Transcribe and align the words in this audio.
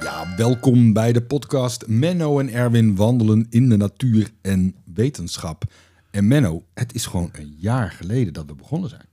Ja, 0.00 0.34
welkom 0.36 0.92
bij 0.92 1.12
de 1.12 1.22
podcast 1.22 1.86
Menno 1.86 2.38
en 2.38 2.52
Erwin 2.52 2.96
wandelen 2.96 3.46
in 3.50 3.68
de 3.68 3.76
natuur 3.76 4.30
en 4.42 4.74
wetenschap. 4.94 5.64
En 6.10 6.28
Menno, 6.28 6.64
het 6.74 6.94
is 6.94 7.06
gewoon 7.06 7.30
een 7.32 7.54
jaar 7.58 7.90
geleden 7.90 8.32
dat 8.32 8.46
we 8.46 8.54
begonnen 8.54 8.88
zijn. 8.88 9.06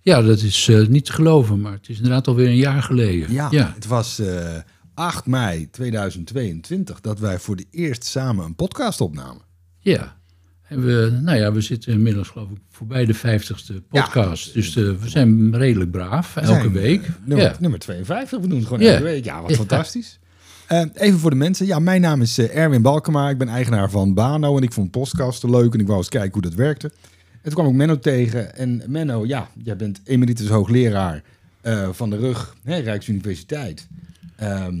Ja, 0.00 0.22
dat 0.22 0.40
is 0.40 0.68
eh, 0.68 0.86
niet 0.86 1.04
te 1.04 1.12
geloven, 1.12 1.60
maar 1.60 1.72
het 1.72 1.88
is 1.88 1.96
inderdaad 1.96 2.26
alweer 2.26 2.48
een 2.48 2.56
jaar 2.56 2.82
geleden. 2.82 3.32
Ja, 3.32 3.72
het 3.74 3.86
was 3.86 4.18
eh 4.18 4.56
8 4.94 5.26
mei 5.26 5.70
2022 5.70 7.00
dat 7.00 7.18
wij 7.18 7.38
voor 7.38 7.56
de 7.56 7.66
eerst 7.70 8.04
samen 8.04 8.44
een 8.44 8.54
podcast 8.54 9.00
opnamen. 9.00 9.42
Ja. 9.78 10.20
En 10.72 10.84
we, 10.84 11.18
nou 11.22 11.38
ja, 11.38 11.52
we 11.52 11.60
zitten 11.60 11.92
inmiddels 11.92 12.28
geloof 12.28 12.50
ik 12.50 12.56
voorbij 12.70 13.04
de 13.04 13.16
50ste 13.16 13.88
podcast. 13.88 14.54
dus 14.54 14.74
we 14.74 14.96
zijn 15.04 15.56
redelijk 15.56 15.90
braaf, 15.90 16.36
elke 16.36 16.46
zijn, 16.46 16.72
week. 16.72 17.02
eh, 17.02 17.10
nummer, 17.24 17.46
ja. 17.46 17.56
nummer 17.60 17.78
52, 17.78 18.40
we 18.40 18.46
doen 18.46 18.58
het 18.58 18.66
gewoon 18.66 18.82
elke 18.82 19.02
week. 19.02 19.24
Ja, 19.24 19.42
wat 19.42 19.52
fantastisch. 19.52 20.18
Eh, 20.66 20.84
even 20.94 21.18
voor 21.18 21.30
de 21.30 21.36
mensen. 21.36 21.66
Ja, 21.66 21.78
mijn 21.78 22.00
naam 22.00 22.20
is 22.20 22.38
eh, 22.38 22.56
Erwin 22.56 22.82
Balkema. 22.82 23.30
Ik 23.30 23.38
ben 23.38 23.48
eigenaar 23.48 23.90
van 23.90 24.14
Bano 24.14 24.56
en 24.56 24.62
ik 24.62 24.72
vond 24.72 24.90
podcasten 24.90 25.50
leuk 25.50 25.74
en 25.74 25.80
ik 25.80 25.86
wou 25.86 25.98
eens 25.98 26.08
kijken 26.08 26.32
hoe 26.32 26.42
dat 26.42 26.54
werkte. 26.54 26.86
En 27.32 27.42
toen 27.42 27.52
kwam 27.52 27.66
ik 27.66 27.74
Menno 27.74 27.98
tegen. 27.98 28.56
En 28.56 28.82
Menno, 28.86 29.26
ja, 29.26 29.48
jij 29.62 29.76
bent 29.76 30.00
emeritus 30.04 30.48
hoogleraar 30.48 31.22
van 31.92 32.10
de 32.10 32.16
RUG, 32.16 32.54
hè, 32.64 32.78
Rijksuniversiteit. 32.78 33.88
Ehm, 34.36 34.76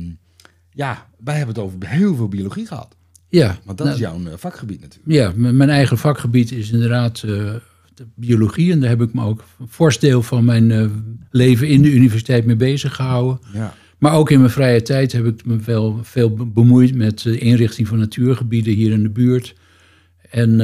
ja, 0.70 1.06
wij 1.24 1.36
hebben 1.36 1.54
het 1.54 1.64
over 1.64 1.88
heel 1.88 2.14
veel 2.14 2.28
biologie 2.28 2.66
gehad. 2.66 2.96
Ja. 3.40 3.58
Want 3.64 3.78
dat 3.78 3.86
Nou, 3.86 3.90
is 3.98 3.98
jouw 3.98 4.24
eh, 4.24 4.32
vakgebied 4.36 4.80
natuurlijk. 4.80 5.12
Ja, 5.12 5.32
mijn 5.52 5.70
eigen 5.70 5.98
vakgebied 5.98 6.52
is 6.52 6.70
inderdaad 6.70 7.20
de 7.20 7.60
biologie. 8.14 8.72
En 8.72 8.80
daar 8.80 8.88
heb 8.88 9.00
ik 9.02 9.14
me 9.14 9.24
ook 9.24 9.44
een 9.58 9.68
fors 9.68 9.98
deel 9.98 10.22
van 10.22 10.44
mijn 10.44 10.70
eh, 10.70 10.86
leven 11.30 11.68
in 11.68 11.82
de 11.82 11.92
universiteit 11.92 12.44
mee 12.46 12.56
bezig 12.56 12.94
gehouden. 12.94 13.40
Ja. 13.52 13.74
Maar 13.98 14.12
ook 14.14 14.30
in 14.30 14.38
mijn 14.38 14.50
vrije 14.50 14.82
tijd 14.82 15.12
heb 15.12 15.26
ik 15.26 15.44
me 15.44 15.56
wel 15.58 15.98
veel 16.02 16.34
be- 16.34 16.46
bemoeid 16.46 16.94
met 16.94 17.22
de 17.22 17.38
inrichting 17.38 17.88
van 17.88 17.98
natuurgebieden 17.98 18.74
hier 18.74 18.92
in 18.92 19.02
de 19.02 19.10
buurt. 19.10 19.54
En 20.30 20.58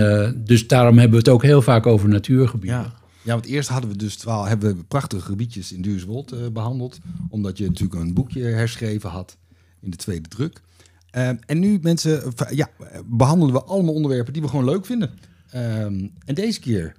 dus 0.44 0.66
daarom 0.66 0.94
hebben 0.98 1.10
we 1.10 1.24
het 1.24 1.28
ook 1.34 1.42
heel 1.42 1.62
vaak 1.62 1.86
over 1.86 2.08
natuurgebieden. 2.08 2.78
Ja. 2.78 2.92
ja, 3.22 3.32
want 3.32 3.46
eerst 3.46 3.68
hadden 3.68 3.90
we 3.90 3.96
dus 3.96 4.16
twaalf, 4.16 4.48
hebben 4.48 4.76
we 4.76 4.82
prachtige 4.84 5.22
gebiedjes 5.22 5.72
in 5.72 5.82
Duurswold 5.82 6.32
eh, 6.32 6.38
behandeld. 6.52 6.98
Omdat 7.28 7.58
je 7.58 7.66
natuurlijk 7.66 8.00
een 8.00 8.14
boekje 8.14 8.42
herschreven 8.42 9.10
had 9.10 9.36
in 9.80 9.90
de 9.90 9.96
tweede 9.96 10.28
druk. 10.28 10.60
Eh, 11.18 11.28
en 11.46 11.58
nu 11.58 11.78
mensen, 11.82 12.22
eh, 12.36 12.56
ja, 12.56 12.68
behandelen 13.06 13.54
we 13.54 13.62
allemaal 13.62 13.94
onderwerpen 13.94 14.32
die 14.32 14.42
we 14.42 14.48
gewoon 14.48 14.64
leuk 14.64 14.86
vinden. 14.86 15.10
Ehm, 15.50 16.08
en 16.24 16.34
deze 16.34 16.60
keer 16.60 16.94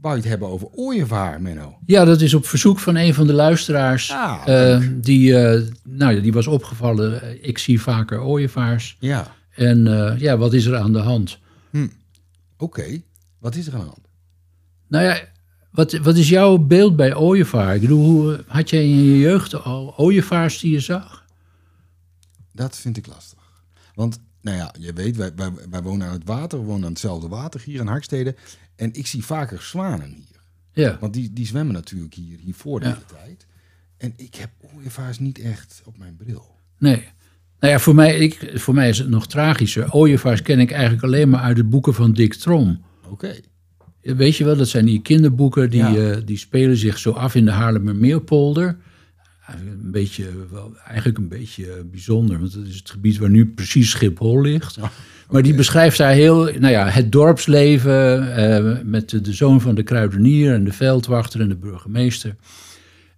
wou 0.00 0.14
je 0.14 0.20
het 0.20 0.30
hebben 0.30 0.48
over 0.48 0.68
ooievaar, 0.72 1.40
Menno. 1.42 1.78
Ja, 1.86 2.04
dat 2.04 2.20
is 2.20 2.34
op 2.34 2.46
verzoek 2.46 2.78
van 2.78 2.96
een 2.96 3.14
van 3.14 3.26
de 3.26 3.32
luisteraars. 3.32 4.10
Ah, 4.10 4.42
eh, 4.46 4.82
die, 4.94 5.32
nou 5.84 6.14
ja, 6.14 6.20
die 6.20 6.32
was 6.32 6.46
opgevallen. 6.46 7.44
Ik 7.46 7.58
zie 7.58 7.80
vaker 7.80 8.20
ooievaars. 8.22 8.96
Ja, 9.00 9.34
En 9.54 9.84
ja, 10.18 10.36
wat 10.36 10.52
is 10.52 10.64
er 10.64 10.76
aan 10.76 10.92
de 10.92 10.98
hand? 10.98 11.38
oké. 12.58 13.02
Wat 13.38 13.54
is 13.54 13.66
er 13.66 13.72
aan 13.74 13.80
de 13.80 13.86
hand? 13.86 14.08
Nou 14.88 15.04
ja, 15.04 15.18
wat, 15.70 15.92
wat 15.92 16.16
is 16.16 16.28
jouw 16.28 16.58
beeld 16.58 16.96
bij 16.96 17.14
ooievaar? 17.16 17.74
Ik 17.74 17.80
bedoel, 17.80 18.04
hoe- 18.04 18.44
had 18.46 18.70
jij 18.70 18.82
in 18.88 19.04
je 19.04 19.18
jeugd 19.18 19.64
al 19.64 19.94
ooievaars 19.98 20.58
die 20.60 20.72
je 20.72 20.80
zag? 20.80 21.24
Dat 22.52 22.76
vind 22.76 22.96
ik 22.96 23.06
lastig. 23.06 23.35
Want, 23.96 24.20
nou 24.40 24.56
ja, 24.56 24.74
je 24.78 24.92
weet, 24.92 25.16
wij, 25.16 25.30
wij, 25.36 25.50
wij 25.70 25.82
wonen 25.82 26.06
aan 26.06 26.12
het 26.12 26.24
water. 26.24 26.58
We 26.58 26.64
wonen 26.64 26.84
aan 26.84 26.90
hetzelfde 26.90 27.28
water 27.28 27.60
hier 27.64 27.80
in 27.80 27.86
Harkstede. 27.86 28.34
En 28.76 28.92
ik 28.94 29.06
zie 29.06 29.24
vaker 29.24 29.62
zwanen 29.62 30.12
hier. 30.12 30.40
Ja. 30.72 30.96
Want 31.00 31.12
die, 31.12 31.32
die 31.32 31.46
zwemmen 31.46 31.74
natuurlijk 31.74 32.14
hier, 32.14 32.38
hier 32.38 32.54
voor 32.54 32.80
de 32.80 32.86
Ja. 32.86 32.92
hele 32.92 33.04
tijd. 33.24 33.46
En 33.96 34.12
ik 34.16 34.34
heb 34.34 34.50
ooievaars 34.76 35.18
niet 35.18 35.38
echt 35.38 35.82
op 35.84 35.98
mijn 35.98 36.16
bril. 36.16 36.54
Nee. 36.78 37.04
Nou 37.60 37.72
ja, 37.72 37.78
voor 37.78 37.94
mij, 37.94 38.18
ik, 38.18 38.50
voor 38.54 38.74
mij 38.74 38.88
is 38.88 38.98
het 38.98 39.08
nog 39.08 39.26
tragischer. 39.26 39.92
Ooievaars 39.92 40.42
ken 40.42 40.58
ik 40.60 40.70
eigenlijk 40.70 41.02
alleen 41.02 41.28
maar 41.28 41.40
uit 41.40 41.56
de 41.56 41.64
boeken 41.64 41.94
van 41.94 42.12
Dick 42.12 42.34
Trom. 42.34 42.82
Oké. 43.08 43.34
Weet 44.00 44.36
je 44.36 44.44
wel, 44.44 44.56
dat 44.56 44.68
zijn 44.68 44.84
die 44.84 45.02
kinderboeken 45.02 45.70
die, 45.70 45.80
Ja. 45.80 45.94
eh, 46.10 46.16
die 46.24 46.36
spelen 46.36 46.76
zich 46.76 46.98
zo 46.98 47.10
af 47.10 47.34
in 47.34 47.44
de 47.44 47.50
Haarlemmermeerpolder. 47.50 48.76
Een 49.46 49.90
beetje, 49.90 50.30
wel, 50.50 50.76
eigenlijk 50.86 51.18
een 51.18 51.28
beetje 51.28 51.72
eh, 51.72 51.82
bijzonder, 51.90 52.38
want 52.38 52.54
dat 52.54 52.66
is 52.66 52.76
het 52.76 52.90
gebied 52.90 53.18
waar 53.18 53.30
nu 53.30 53.46
precies 53.46 53.90
Schiphol 53.90 54.40
ligt. 54.40 54.78
Maar 55.30 55.42
die 55.42 55.54
beschrijft 55.54 55.98
daar 55.98 56.12
heel, 56.12 56.44
nou 56.44 56.68
ja, 56.68 56.88
het 56.88 57.12
dorpsleven 57.12 58.34
eh, 58.36 58.82
met 58.84 59.10
de, 59.10 59.20
de 59.20 59.32
zoon 59.32 59.60
van 59.60 59.74
de 59.74 59.82
kruidenier 59.82 60.54
en 60.54 60.64
de 60.64 60.72
veldwachter 60.72 61.40
en 61.40 61.48
de 61.48 61.56
burgemeester. 61.56 62.36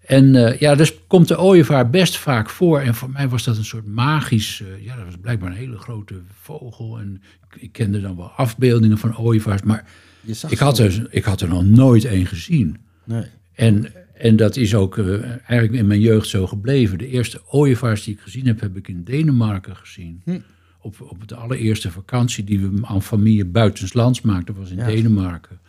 En 0.00 0.34
eh, 0.34 0.58
ja, 0.58 0.74
dus 0.74 0.94
komt 1.06 1.28
de 1.28 1.38
ooievaar 1.38 1.90
best 1.90 2.16
vaak 2.16 2.50
voor. 2.50 2.80
En 2.80 2.94
voor 2.94 3.10
mij 3.10 3.28
was 3.28 3.44
dat 3.44 3.56
een 3.56 3.64
soort 3.64 3.86
magisch... 3.86 4.62
ja, 4.80 4.96
dat 4.96 5.04
was 5.04 5.16
blijkbaar 5.20 5.50
een 5.50 5.56
hele 5.56 5.78
grote 5.78 6.14
vogel. 6.40 6.98
En 6.98 7.22
ik, 7.50 7.62
ik 7.62 7.72
kende 7.72 8.00
dan 8.00 8.16
wel 8.16 8.30
afbeeldingen 8.30 8.98
van 8.98 9.18
ooievaars. 9.18 9.62
Maar 9.62 9.84
ik 10.48 10.58
had, 10.58 10.78
er, 10.78 11.06
ik 11.10 11.24
had 11.24 11.40
er 11.40 11.48
nog 11.48 11.64
nooit 11.64 12.04
één 12.04 12.26
gezien. 12.26 12.76
Nee. 13.04 13.24
En, 13.54 13.92
en 14.18 14.36
dat 14.36 14.56
is 14.56 14.74
ook 14.74 14.98
eh, 14.98 15.22
eigenlijk 15.24 15.72
in 15.72 15.86
mijn 15.86 16.00
jeugd 16.00 16.28
zo 16.28 16.46
gebleven. 16.46 16.98
De 16.98 17.08
eerste 17.08 17.40
ooievaars 17.46 18.04
die 18.04 18.14
ik 18.14 18.20
gezien 18.20 18.46
heb, 18.46 18.60
heb 18.60 18.76
ik 18.76 18.88
in 18.88 19.04
Denemarken 19.04 19.76
gezien. 19.76 20.20
Hm. 20.24 20.40
Op, 20.80 21.00
op 21.00 21.28
de 21.28 21.34
allereerste 21.34 21.90
vakantie 21.90 22.44
die 22.44 22.60
we 22.60 22.86
aan 22.86 23.02
familie 23.02 23.44
buitenslands 23.44 24.20
maakten, 24.20 24.54
was 24.54 24.70
in 24.70 24.76
Ja. 24.76 24.86
Denemarken. 24.86 25.60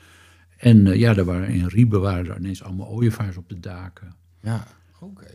En 0.57 0.87
eh, 0.87 0.99
ja, 0.99 1.13
daar 1.13 1.25
waren 1.25 1.49
in 1.49 1.67
Riebe 1.67 1.97
waren 1.97 2.29
er 2.29 2.37
ineens 2.37 2.63
allemaal 2.63 2.87
ooievaars 2.87 3.37
op 3.37 3.49
de 3.49 3.59
daken. 3.59 4.15
Ja, 4.41 4.67
oké. 4.99 5.27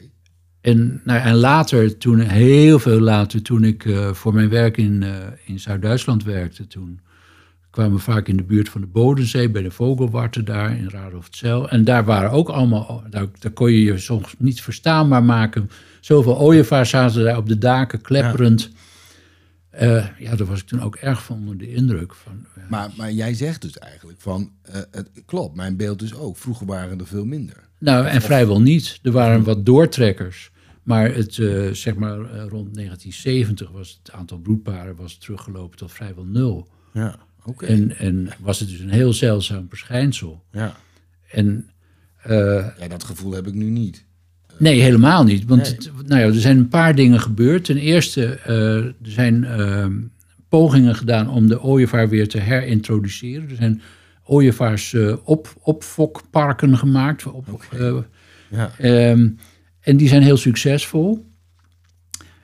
En, 0.60 1.00
nou, 1.04 1.20
en 1.20 1.34
later, 1.34 1.98
toen, 1.98 2.20
heel 2.20 2.78
veel 2.78 3.00
later, 3.00 3.42
toen 3.42 3.64
ik 3.64 3.84
eh, 3.84 4.12
voor 4.12 4.34
mijn 4.34 4.48
werk 4.48 4.76
in, 4.76 5.04
in 5.44 5.60
Zuid-Duitsland 5.60 6.24
werkte, 6.24 6.66
toen 6.66 7.00
kwamen 7.74 8.00
vaak 8.00 8.28
in 8.28 8.36
de 8.36 8.42
buurt 8.42 8.68
van 8.68 8.80
de 8.80 8.86
Bodensee, 8.86 9.50
bij 9.50 9.62
de 9.62 9.70
Vogelwarten 9.70 10.44
daar 10.44 10.76
in 10.76 10.88
Radolfzell. 10.88 11.60
En 11.60 11.84
daar 11.84 12.04
waren 12.04 12.30
ook 12.30 12.48
allemaal, 12.48 13.02
daar, 13.10 13.26
daar 13.38 13.52
kon 13.52 13.72
je 13.72 13.82
je 13.82 13.98
soms 13.98 14.34
niet 14.38 14.62
verstaanbaar 14.62 15.24
maken. 15.24 15.70
Zoveel 16.00 16.38
ooievaars 16.38 16.90
zaten 16.90 17.24
daar 17.24 17.36
op 17.36 17.48
de 17.48 17.58
daken, 17.58 18.00
klepperend. 18.00 18.70
Ja, 19.78 20.14
ja 20.18 20.36
daar 20.36 20.46
was 20.46 20.60
ik 20.60 20.66
toen 20.66 20.82
ook 20.82 20.96
erg 20.96 21.22
van 21.22 21.36
onder 21.36 21.58
de 21.58 21.74
indruk. 21.74 22.14
Van, 22.14 22.46
eh, 22.54 22.62
Maar, 22.68 22.90
maar 22.96 23.12
jij 23.12 23.34
zegt 23.34 23.62
dus 23.62 23.78
eigenlijk 23.78 24.20
van, 24.20 24.50
eh, 24.62 24.80
het 24.90 25.10
klopt, 25.26 25.56
mijn 25.56 25.76
beeld 25.76 25.98
dus 25.98 26.14
ook. 26.14 26.36
Vroeger 26.36 26.66
waren 26.66 26.98
er 26.98 27.06
veel 27.06 27.24
minder. 27.24 27.68
Nou, 27.78 28.06
en 28.06 28.22
vrijwel 28.22 28.60
niet. 28.60 28.98
Er 29.02 29.12
waren 29.12 29.44
wat 29.44 29.66
doortrekkers. 29.66 30.52
Maar, 30.84 31.14
het, 31.14 31.38
eh, 31.38 31.70
zeg 31.70 31.94
maar 31.94 32.18
eh, 32.20 32.46
rond 32.48 32.74
1970 32.74 33.70
was 33.70 34.00
het 34.02 34.12
aantal 34.12 34.38
broedparen 34.38 34.96
was 34.96 35.16
teruggelopen 35.16 35.78
tot 35.78 35.92
vrijwel 35.92 36.24
nul. 36.24 36.68
Ja, 36.92 37.18
En, 37.62 37.96
en 37.98 38.28
was 38.40 38.60
het 38.60 38.68
dus 38.68 38.78
een 38.80 38.90
heel 38.90 39.12
zeldzaam 39.12 39.66
verschijnsel. 39.68 40.42
Ja. 40.52 40.76
En 41.30 41.70
eh, 42.22 42.66
ja, 42.78 42.88
dat 42.88 43.04
gevoel 43.04 43.32
heb 43.32 43.46
ik 43.46 43.54
nu 43.54 43.70
niet. 43.70 44.04
nee, 44.58 44.80
helemaal 44.80 45.24
niet. 45.24 45.44
Want 45.44 45.62
Nee. 45.62 45.70
het- 45.72 45.90
nou 46.08 46.20
ja, 46.20 46.26
er 46.26 46.34
zijn 46.40 46.58
een 46.58 46.68
paar 46.68 46.94
dingen 46.94 47.20
gebeurd. 47.20 47.64
Ten 47.64 47.76
eerste, 47.76 48.24
eh, 48.26 48.76
er 48.76 48.94
zijn 49.02 49.44
eh, 49.44 49.86
pogingen 50.48 50.94
gedaan 50.94 51.28
om 51.30 51.46
de 51.48 51.62
ooievaar 51.62 52.08
weer 52.08 52.28
te 52.28 52.38
herintroduceren. 52.38 53.48
Er 53.50 53.56
zijn 53.56 53.82
ooievaars 54.24 54.94
eh, 54.94 55.16
op, 55.24 55.54
opfokparken 55.60 56.78
gemaakt. 56.78 57.26
Op, 57.26 57.66
eh, 57.78 57.96
Ja. 58.50 58.70
Ehm, 58.78 59.28
en 59.80 59.96
die 59.96 60.08
zijn 60.08 60.22
heel 60.22 60.36
succesvol. 60.36 61.26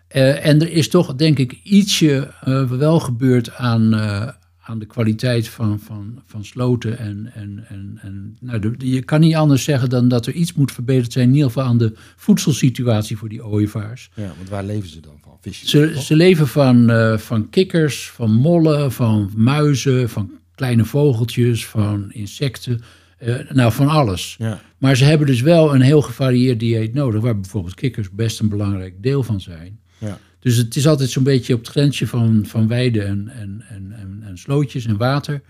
Eh, 0.09 0.47
en 0.47 0.60
er 0.60 0.71
is 0.72 0.89
toch, 0.89 1.15
denk 1.15 1.39
ik, 1.39 1.53
ietsje 1.62 2.33
eh, 2.41 2.71
wel 2.71 3.00
gebeurd 3.00 3.55
aan, 3.55 3.94
eh, 3.94 4.28
aan 4.70 4.78
de 4.78 4.86
kwaliteit 4.86 5.48
van, 5.48 5.78
van, 5.81 6.22
van 6.26 6.44
sloten. 6.44 6.98
En, 6.98 7.31
en, 7.34 7.64
en, 7.69 7.98
en 8.03 8.36
nou, 8.41 8.58
de- 8.58 8.74
je 8.91 9.03
kan 9.03 9.21
niet 9.21 9.34
anders 9.34 9.65
zeggen 9.65 9.89
dan 9.91 10.09
dat 10.09 10.27
er 10.27 10.33
iets 10.33 10.53
moet 10.53 10.72
verbeterd 10.72 11.12
zijn. 11.12 11.28
In 11.28 11.34
ieder 11.34 11.48
geval 11.48 11.65
aan 11.65 11.78
de 11.78 11.92
voedselsituatie 12.16 13.16
voor 13.16 13.28
die 13.28 13.45
ooievaars. 13.45 14.10
ja, 14.15 14.33
want 14.36 14.48
waar 14.48 14.65
leven 14.65 14.89
ze 14.89 15.00
dan 15.00 15.18
van? 15.22 15.36
Visjes? 15.41 15.71
Ze, 15.71 15.91
toch? 15.95 16.03
ze 16.03 16.16
leven 16.16 16.48
van, 16.48 16.91
eh, 16.91 17.18
van 17.18 17.50
kikkers, 17.50 18.10
van 18.10 18.33
mollen, 18.33 18.92
van 18.92 19.30
muizen, 19.36 20.09
van 20.09 20.30
kleine 20.54 20.84
vogeltjes, 20.84 21.66
van 21.66 22.12
insecten. 22.12 22.80
eh, 23.18 23.34
nou, 23.50 23.72
van 23.72 23.89
alles. 23.89 24.34
Ja. 24.39 24.60
Maar 24.78 24.97
ze 24.97 25.04
hebben 25.04 25.27
dus 25.27 25.41
wel 25.41 25.74
een 25.74 25.80
heel 25.80 26.03
gevarieerd 26.03 26.60
dieet 26.60 26.95
nodig, 26.95 27.21
waar 27.21 27.41
bijvoorbeeld 27.41 27.74
kikkers 27.74 28.10
best 28.10 28.41
een 28.41 28.48
belangrijk 28.48 29.03
deel 29.03 29.22
van 29.22 29.41
zijn. 29.41 29.78
Ja. 29.98 30.18
Dus 30.41 30.57
het 30.57 30.77
is 30.77 30.87
altijd 30.87 31.10
zo'n 31.10 31.22
beetje 31.22 31.54
op 31.54 31.60
het 31.60 31.69
grensje 31.69 32.07
van, 32.07 32.45
van 32.47 32.69
weiden 32.69 33.07
en, 33.07 33.28
en, 33.28 33.65
en, 33.69 33.92
en, 33.98 34.22
en 34.27 34.39
slootjes 34.39 34.87
en 34.87 34.97
water. 34.97 35.42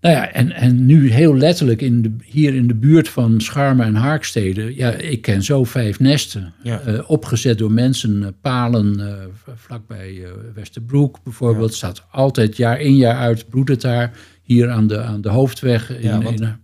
Nou 0.00 0.14
ja, 0.14 0.32
en, 0.32 0.50
en 0.50 0.86
nu 0.86 1.10
heel 1.10 1.36
letterlijk 1.36 1.80
in 1.82 2.02
de, 2.02 2.10
hier 2.24 2.54
in 2.54 2.66
de 2.66 2.74
buurt 2.74 3.08
van 3.08 3.40
Scharmen 3.40 3.86
en 3.86 3.94
Harkstede. 3.94 4.74
Ja, 4.74 4.90
ik 4.92 5.22
ken 5.22 5.42
zo 5.42 5.64
vijf 5.64 5.98
nesten. 6.00 6.52
Ja. 6.62 6.80
eh, 6.80 7.10
opgezet 7.10 7.58
door 7.58 7.72
mensen, 7.72 8.22
eh, 8.22 8.28
palen 8.40 9.00
eh, 9.00 9.24
vlakbij 9.54 10.24
eh, 10.24 10.30
Westerbroek 10.54 11.18
bijvoorbeeld. 11.24 11.74
Staat 11.74 12.04
altijd 12.10 12.56
jaar 12.56 12.80
in 12.80 12.96
jaar 12.96 13.16
uit, 13.16 13.48
broedt 13.48 13.68
het 13.70 13.80
daar. 13.80 14.12
Hier 14.42 14.70
aan 14.70 14.86
de, 14.86 15.00
aan 15.00 15.20
de 15.20 15.28
hoofdweg. 15.28 15.90
In, 15.90 16.02
Ja, 16.02 16.22
want- 16.22 16.40
in- 16.40 16.56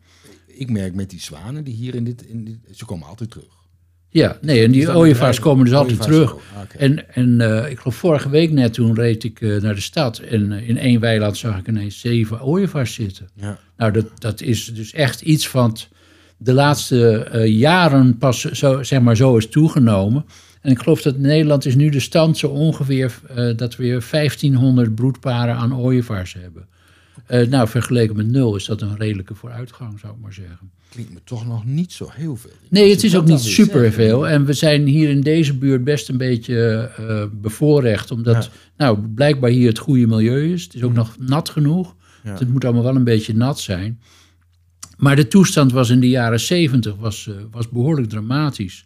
Ik 0.47 0.71
merk 0.71 0.95
met 0.95 1.11
die 1.11 1.21
zwanen 1.21 1.65
die 1.65 1.75
hier 1.75 1.95
in 1.95 2.05
dit, 2.05 2.23
in 2.27 2.45
dit... 2.45 2.59
Ze 2.77 2.85
komen 2.85 3.07
altijd 3.09 3.31
terug. 3.31 3.57
Ja, 4.11 4.39
nee, 4.41 4.65
en 4.65 4.71
die 4.71 4.95
ooievaars 4.97 5.39
komen 5.41 5.65
dus 5.65 5.75
altijd 5.75 6.01
terug. 6.03 6.35
En, 6.79 7.15
en 7.15 7.41
eh, 7.41 7.71
ik 7.71 7.79
geloof 7.79 7.97
vorige 7.97 8.29
week 8.31 8.51
net, 8.51 8.73
toen 8.73 8.95
reed 8.95 9.25
ik 9.25 9.41
eh, 9.41 9.61
naar 9.61 9.75
de 9.75 9.81
stad. 9.81 10.19
En 10.19 10.53
eh, 10.53 10.69
in 10.69 10.79
één 10.79 11.01
weiland 11.01 11.37
zag 11.37 11.59
ik 11.59 11.69
ineens 11.69 12.01
zeven 12.01 12.43
ooievaars 12.43 12.95
zitten. 12.95 13.29
Ja. 13.35 13.59
Nou, 13.77 13.93
dat, 13.93 14.07
dat 14.19 14.41
is 14.41 14.65
dus 14.75 14.93
echt 14.93 15.21
iets 15.21 15.49
van 15.49 15.73
t- 15.75 15.89
de 16.37 16.53
laatste 16.53 17.29
jaren 17.47 18.19
pas 18.19 18.41
zo, 18.45 18.83
zeg 18.83 19.01
maar, 19.01 19.17
zo 19.17 19.37
is 19.37 19.49
toegenomen. 19.49 20.25
En 20.61 20.71
ik 20.71 20.79
geloof 20.79 21.03
dat 21.03 21.15
in 21.15 21.21
Nederland 21.21 21.65
is 21.67 21.75
nu 21.75 21.89
de 21.89 22.01
stand 22.01 22.39
zo 22.39 22.47
ongeveer 22.47 23.13
dat 23.57 23.77
we 23.77 23.83
weer 23.83 24.05
1500 24.11 24.95
broedparen 24.95 25.55
aan 25.55 25.77
ooievaars 25.77 26.37
hebben. 26.41 26.67
Nou, 27.51 27.69
vergeleken 27.69 28.17
met 28.17 28.27
nul 28.31 28.57
is 28.57 28.65
dat 28.65 28.81
een 28.83 28.97
redelijke 28.97 29.35
vooruitgang, 29.35 29.99
zou 29.99 30.13
ik 30.13 30.19
maar 30.23 30.33
zeggen. 30.33 30.71
Klinkt 30.91 31.13
me 31.13 31.19
toch 31.25 31.47
nog 31.47 31.65
niet 31.65 31.93
zo 31.93 32.09
heel 32.13 32.37
veel. 32.37 32.51
Nee, 32.69 32.91
het 32.91 33.05
is 33.05 33.17
ook 33.17 33.25
niet 33.27 33.41
superveel. 33.41 34.29
En 34.29 34.45
we 34.45 34.53
zijn 34.53 34.87
hier 34.87 35.09
in 35.09 35.21
deze 35.21 35.55
buurt 35.55 35.85
best 35.85 36.09
een 36.09 36.17
beetje 36.17 36.91
eh, 36.97 37.25
bevoorrecht. 37.33 38.11
Omdat, 38.11 38.45
Ja. 38.45 38.51
nou, 38.77 38.99
blijkbaar 39.15 39.51
hier 39.51 39.69
het 39.69 39.79
goede 39.79 40.07
milieu 40.07 40.53
is. 40.53 40.63
Het 40.63 40.75
is 40.75 40.83
ook 40.83 40.93
nog 40.93 41.17
nat 41.19 41.49
genoeg. 41.49 41.95
Ja. 42.25 42.35
Het 42.39 42.49
moet 42.53 42.65
allemaal 42.65 42.83
wel 42.83 42.97
een 42.97 43.05
beetje 43.05 43.35
nat 43.35 43.61
zijn. 43.61 44.01
Maar 44.97 45.17
de 45.17 45.29
toestand 45.29 45.73
was 45.73 45.91
in 45.91 46.01
de 46.01 46.09
jaren 46.09 46.41
zeventig 46.41 46.95
was, 46.97 47.29
eh, 47.29 47.35
was 47.51 47.69
behoorlijk 47.69 48.09
dramatisch. 48.09 48.85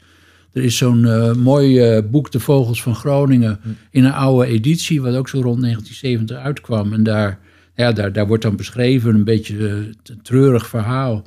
Er 0.53 0.63
is 0.65 0.77
zo'n 0.77 1.05
eh, 1.05 1.35
mooi 1.35 2.01
boek, 2.03 2.31
De 2.33 2.41
Vogels 2.41 2.83
van 2.83 2.95
Groningen, 2.95 3.61
in 3.91 4.05
een 4.05 4.13
oude 4.13 4.47
editie, 4.51 5.03
wat 5.03 5.15
ook 5.15 5.29
zo 5.29 5.41
rond 5.41 5.61
1970 5.61 6.37
uitkwam. 6.37 6.93
En 6.93 7.03
daar, 7.03 7.39
ja, 7.77 7.93
daar, 7.93 8.13
daar 8.13 8.27
wordt 8.27 8.43
dan 8.43 8.57
beschreven 8.57 9.15
een 9.15 9.25
beetje 9.25 9.91
t- 10.03 10.15
treurig 10.23 10.67
verhaal. 10.67 11.23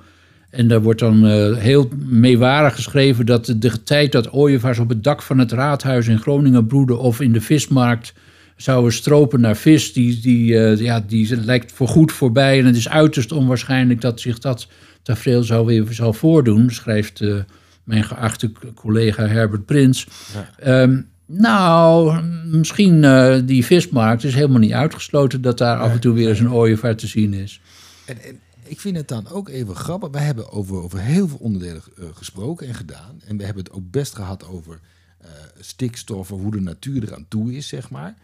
En 0.56 0.68
daar 0.68 0.82
wordt 0.82 1.00
dan 1.00 1.26
eh, 1.26 1.58
heel 1.58 1.90
meewarig 2.06 2.76
geschreven 2.76 3.26
dat 3.26 3.56
de, 3.58 3.84
tijd 3.84 4.12
dat 4.12 4.32
ooievaars 4.32 4.80
op 4.80 4.90
het 4.90 5.04
dak 5.04 5.22
van 5.22 5.40
het 5.40 5.52
raadhuis 5.52 6.08
in 6.08 6.20
Groningen 6.20 6.68
broeden 6.68 7.00
of 7.00 7.22
in 7.22 7.32
de 7.32 7.42
vismarkt 7.42 8.14
zouden 8.56 8.94
stropen 8.94 9.42
naar 9.42 9.56
vis, 9.56 9.94
die, 9.94 10.20
die, 10.22 10.58
eh, 10.60 10.80
ja, 10.80 11.04
die 11.08 11.38
lijkt 11.38 11.72
voorgoed 11.72 12.12
voorbij. 12.12 12.60
En 12.60 12.66
het 12.66 12.76
is 12.76 12.90
uiterst 12.90 13.32
onwaarschijnlijk 13.32 14.02
dat 14.02 14.20
zich 14.20 14.40
dat 14.40 14.68
tafereel 15.02 15.44
zou 15.44 15.66
weer 15.66 15.86
zal 15.90 16.14
voordoen, 16.14 16.72
schrijft 16.72 17.22
eh, 17.22 17.36
mijn 17.84 18.04
geachte 18.04 18.52
collega 18.76 19.28
Herbert 19.28 19.66
Prins. 19.66 20.08
Ja. 20.34 20.50
Ehm, 20.60 21.02
nou, 21.26 22.22
misschien 22.46 23.04
eh, 23.04 23.36
die 23.46 23.66
vismarkt 23.66 24.24
is 24.24 24.34
helemaal 24.34 24.60
niet 24.60 24.74
uitgesloten 24.74 25.42
dat 25.42 25.58
daar 25.58 25.78
af 25.78 25.92
en 25.92 26.00
toe 26.00 26.14
weer 26.14 26.30
eens 26.30 26.40
een 26.40 26.54
ooievaar 26.54 26.96
te 26.96 27.08
zien 27.08 27.34
is. 27.34 27.62
En, 28.06 28.18
en 28.24 28.40
ik 28.68 28.80
vind 28.80 28.98
het 28.98 29.08
dan 29.08 29.28
ook 29.28 29.50
even 29.50 29.76
grappig. 29.76 30.10
Wij 30.10 30.24
hebben 30.24 30.52
over, 30.52 30.84
over 30.84 31.00
heel 31.00 31.28
veel 31.28 31.38
onderdelen 31.38 31.82
eh, 31.98 32.06
gesproken 32.14 32.68
en 32.68 32.76
gedaan. 32.76 33.22
En 33.26 33.38
we 33.38 33.44
hebben 33.46 33.64
het 33.64 33.74
ook 33.74 33.92
best 33.92 34.16
gehad 34.16 34.48
over 34.48 34.80
eh 35.18 35.30
stikstof, 35.60 36.32
of 36.32 36.42
hoe 36.42 36.52
de 36.52 36.62
natuur 36.62 37.04
eraan 37.04 37.26
toe 37.28 37.54
is, 37.56 37.68
zeg 37.68 37.90
maar. 37.90 38.16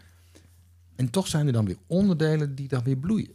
En 0.96 1.10
toch 1.10 1.26
zijn 1.26 1.46
er 1.46 1.52
dan 1.52 1.64
weer 1.64 1.76
onderdelen 1.86 2.54
die 2.54 2.68
dan 2.68 2.82
weer 2.84 2.96
bloeien. 2.96 3.30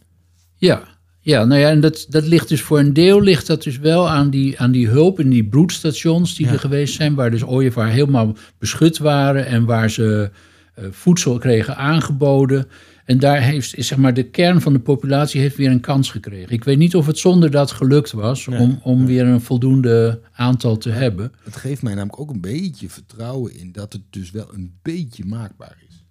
Ja, 0.56 0.88
ja 1.20 1.46
nou 1.46 1.62
ja, 1.62 1.70
en 1.70 1.80
dat, 1.80 2.06
dat 2.10 2.26
ligt 2.26 2.50
dus 2.50 2.62
voor 2.62 2.80
een 2.80 2.94
deel 2.94 3.22
ligt 3.22 3.48
dat 3.48 3.64
dus 3.64 3.78
wel 3.78 4.10
aan 4.10 4.30
die, 4.30 4.60
aan 4.60 4.72
die 4.72 4.88
hulp 4.88 5.20
in 5.20 5.30
die 5.30 5.46
broedstations 5.48 6.36
die 6.36 6.46
Ja. 6.46 6.52
er 6.52 6.60
geweest 6.60 6.96
zijn, 6.96 7.16
waar 7.16 7.32
dus 7.32 7.44
ooievaar 7.44 7.90
helemaal 7.90 8.36
beschut 8.58 8.98
waren 8.98 9.46
en 9.46 9.66
waar 9.66 9.90
ze 9.90 10.32
eh, 10.74 10.86
voedsel 10.92 11.38
kregen 11.38 11.78
aangeboden. 11.78 12.68
En 13.08 13.20
daar 13.20 13.42
heeft, 13.42 13.76
is 13.76 13.88
zeg 13.88 13.98
maar, 13.98 14.14
de 14.14 14.24
kern 14.24 14.62
van 14.62 14.74
de 14.74 14.80
populatie 14.80 15.42
heeft 15.42 15.56
weer 15.56 15.72
een 15.72 15.80
kans 15.80 16.12
gekregen. 16.12 16.50
Ik 16.52 16.64
weet 16.64 16.78
niet 16.78 16.96
of 16.96 17.06
het 17.06 17.18
zonder 17.18 17.52
dat 17.52 17.72
gelukt 17.72 18.12
was 18.12 18.48
Nee, 18.48 18.60
om, 18.60 18.80
om 18.84 19.06
weer 19.06 19.26
een 19.26 19.42
voldoende 19.42 20.20
aantal 20.34 20.78
te 20.78 20.90
hebben. 20.90 21.32
Het 21.44 21.56
geeft 21.56 21.82
mij 21.82 21.94
namelijk 21.94 22.20
ook 22.20 22.30
een 22.30 22.42
beetje 22.42 22.90
vertrouwen 22.90 23.60
in 23.60 23.72
dat 23.72 23.94
het 23.94 24.02
dus 24.10 24.32
wel 24.32 24.54
een 24.54 24.74
beetje 24.82 25.26
maakbaar 25.26 25.78
is. 25.90 26.04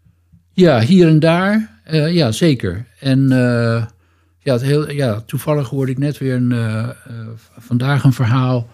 Ja, 0.52 0.80
hier 0.80 1.08
en 1.08 1.18
daar. 1.18 1.80
eh, 1.84 2.14
ja, 2.14 2.32
zeker. 2.32 2.86
En 3.00 3.32
eh, 3.32 3.86
ja, 4.38 4.52
het 4.52 4.62
heel, 4.62 4.90
ja, 4.90 5.20
toevallig 5.20 5.68
hoorde 5.68 5.92
ik 5.92 5.98
net 5.98 6.18
weer 6.18 6.34
een, 6.34 6.52
eh, 6.52 6.88
vandaag 7.58 8.04
een 8.04 8.12
verhaal 8.12 8.68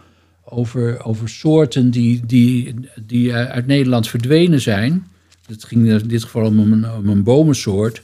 over, 0.44 1.04
over 1.04 1.28
soorten 1.28 1.90
die, 1.90 2.26
die, 2.26 2.74
die 3.06 3.34
uit 3.34 3.66
Nederland 3.66 4.08
verdwenen 4.08 4.60
zijn. 4.60 5.06
Het 5.46 5.64
ging 5.64 5.88
in 5.88 6.08
dit 6.08 6.22
geval 6.22 6.46
om 6.46 6.58
een, 6.72 6.90
om 6.90 7.08
een 7.08 7.22
bomensoort. 7.22 8.02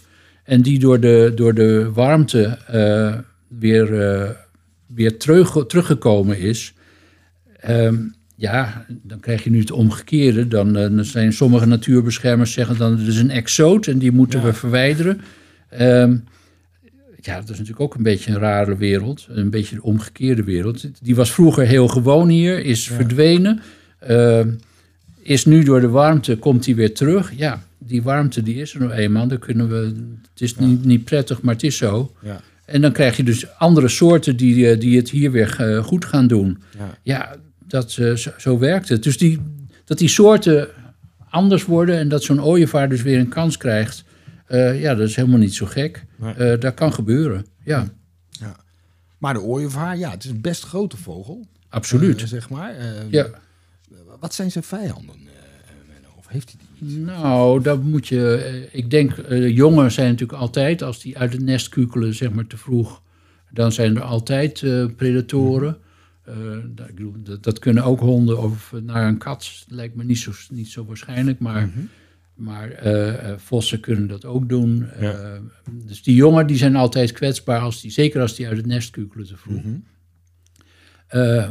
En 0.49 0.63
die 0.63 0.79
door 0.79 1.01
de, 1.01 1.33
door 1.35 1.55
de 1.55 1.91
warmte 1.93 2.59
eh, 2.67 3.15
weer, 3.59 4.01
eh, 4.01 4.31
weer 4.87 5.19
terug, 5.19 5.67
teruggekomen 5.67 6.39
is. 6.39 6.75
Ehm, 7.61 7.97
ja, 8.37 8.85
dan 9.03 9.21
krijg 9.21 9.45
je 9.45 9.51
nu 9.51 9.59
het 9.59 9.71
omgekeerde. 9.71 10.49
Dan, 10.49 10.77
eh, 10.77 10.83
dan 10.83 11.05
zijn 11.05 11.33
sommige 11.33 11.67
natuurbeschermers 11.67 12.53
zeggen 12.53 12.79
dan 12.79 12.99
het 12.99 13.07
is 13.09 13.19
een 13.19 13.31
exoot 13.31 13.87
en 13.87 13.99
die 13.99 14.13
moeten 14.13 14.41
Ja. 14.41 14.45
we 14.47 14.53
verwijderen. 14.53 15.21
Ehm, 15.69 16.17
ja, 17.21 17.35
dat 17.35 17.43
is 17.45 17.49
natuurlijk 17.59 17.81
ook 17.81 17.95
een 17.95 18.03
beetje 18.03 18.31
een 18.33 18.39
rare 18.39 18.77
wereld. 18.77 19.27
Een 19.31 19.51
beetje 19.51 19.75
de 19.75 19.83
omgekeerde 19.83 20.45
wereld. 20.45 21.05
Die 21.05 21.15
was 21.17 21.33
vroeger 21.33 21.67
heel 21.67 21.89
gewoon 21.89 22.29
hier, 22.29 22.65
is 22.65 22.89
Ja. 22.89 22.95
verdwenen. 22.95 23.61
Ehm, 23.99 24.51
is 25.23 25.45
nu 25.45 25.63
door 25.63 25.81
de 25.81 25.89
warmte, 25.89 26.37
komt 26.37 26.65
die 26.65 26.75
weer 26.77 26.95
terug. 26.95 27.33
Ja, 27.37 27.63
die 27.89 28.03
warmte 28.03 28.43
die 28.43 28.55
is 28.55 28.75
er 28.75 28.81
nog 28.81 28.93
eenmaal. 28.93 29.29
Daar 29.29 29.39
kunnen 29.39 29.69
we, 29.69 29.77
het 30.33 30.41
is 30.41 30.57
niet, 30.57 30.85
niet 30.85 31.05
prettig, 31.05 31.43
maar 31.43 31.55
het 31.55 31.63
is 31.63 31.77
zo. 31.77 32.15
Ja, 32.23 32.41
En 32.65 32.81
dan 32.81 32.93
krijg 32.93 33.17
je 33.17 33.23
dus 33.23 33.57
andere 33.59 33.89
soorten 33.89 34.37
die, 34.37 34.71
eh, 34.71 34.81
die 34.81 34.97
het 34.97 35.11
hier 35.11 35.31
weer 35.31 35.57
eh, 35.61 35.85
goed 35.85 36.05
gaan 36.05 36.27
doen. 36.27 36.63
ja. 36.79 36.99
Ja, 37.03 37.37
dat, 37.67 37.97
eh, 37.97 38.13
zo, 38.15 38.31
zo 38.39 38.59
werkt 38.59 38.89
het. 38.89 39.03
Dus 39.03 39.19
die, 39.19 39.41
dat 39.85 39.99
die 39.99 40.09
soorten 40.09 40.69
anders 41.31 41.65
worden 41.65 41.99
en 41.99 42.09
dat 42.09 42.23
zo'n 42.23 42.43
ooievaar 42.43 42.89
dus 42.89 43.03
weer 43.03 43.19
een 43.19 43.29
kans 43.29 43.57
krijgt. 43.57 44.05
ja, 44.49 44.95
dat 44.95 45.09
is 45.09 45.17
helemaal 45.17 45.39
niet 45.39 45.55
zo 45.55 45.67
gek. 45.67 46.05
Nee. 46.17 46.59
Dat 46.59 46.75
kan 46.75 46.93
gebeuren. 46.93 47.47
Ja, 47.65 47.87
Maar 49.19 49.35
de 49.35 49.41
ooievaar, 49.41 49.99
ja, 49.99 50.11
het 50.11 50.25
is 50.25 50.31
een 50.31 50.41
best 50.41 50.65
grote 50.65 50.97
vogel. 50.97 51.47
absoluut. 51.69 52.23
zeg 52.27 52.51
maar. 52.51 52.75
Ja. 53.11 53.27
Wat 54.21 54.35
zijn 54.35 54.51
zijn 54.51 54.65
vijanden? 54.65 55.15
Heeft 56.29 56.55
hij 56.59 56.89
die? 56.89 56.99
Nou, 56.99 57.63
dat 57.63 57.83
moet 57.83 58.09
je. 58.09 58.35
eh, 58.35 58.79
Ik 58.81 58.91
denk, 58.91 59.13
eh, 59.13 59.57
jongen 59.57 59.93
zijn 59.93 60.11
natuurlijk 60.11 60.39
altijd, 60.39 60.83
als 60.83 61.01
die 61.03 61.19
uit 61.19 61.33
het 61.33 61.43
nest 61.43 61.69
kukelen, 61.69 62.15
zeg 62.15 62.31
maar 62.33 62.47
te 62.47 62.57
vroeg, 62.57 63.03
dan 63.51 63.73
zijn 63.73 63.97
er 63.97 64.03
altijd 64.03 64.63
eh, 64.63 64.87
predatoren. 64.97 65.77
Eh, 66.25 66.35
dat, 66.75 66.89
ik 66.89 66.95
bedoel, 66.95 67.15
dat, 67.19 67.43
dat 67.43 67.59
kunnen 67.59 67.85
ook 67.85 68.01
honden 68.01 68.39
of 68.43 68.73
naar 68.83 69.09
een 69.09 69.19
kat, 69.19 69.65
lijkt 69.69 69.95
me 69.95 70.05
niet 70.05 70.19
zo, 70.19 70.33
niet 70.51 70.69
zo 70.69 70.85
waarschijnlijk, 70.85 71.39
maar, 71.39 71.71
maar 72.35 72.71
eh, 72.71 73.31
eh, 73.31 73.39
vossen 73.39 73.81
kunnen 73.81 74.09
dat 74.09 74.25
ook 74.25 74.49
doen. 74.49 74.87
Ja. 75.01 75.39
Dus 75.87 76.03
die 76.03 76.15
jongen 76.15 76.47
die 76.47 76.57
zijn 76.57 76.77
altijd 76.77 77.13
kwetsbaar, 77.13 77.61
als 77.61 77.81
die, 77.81 77.91
zeker 77.91 78.21
als 78.21 78.37
die 78.37 78.47
uit 78.49 78.57
het 78.57 78.67
nest 78.67 78.91
kukelen 78.91 79.27
te 79.27 79.37
vroeg. 79.37 79.63
Mhm. 79.65 79.75
Eh, 81.07 81.51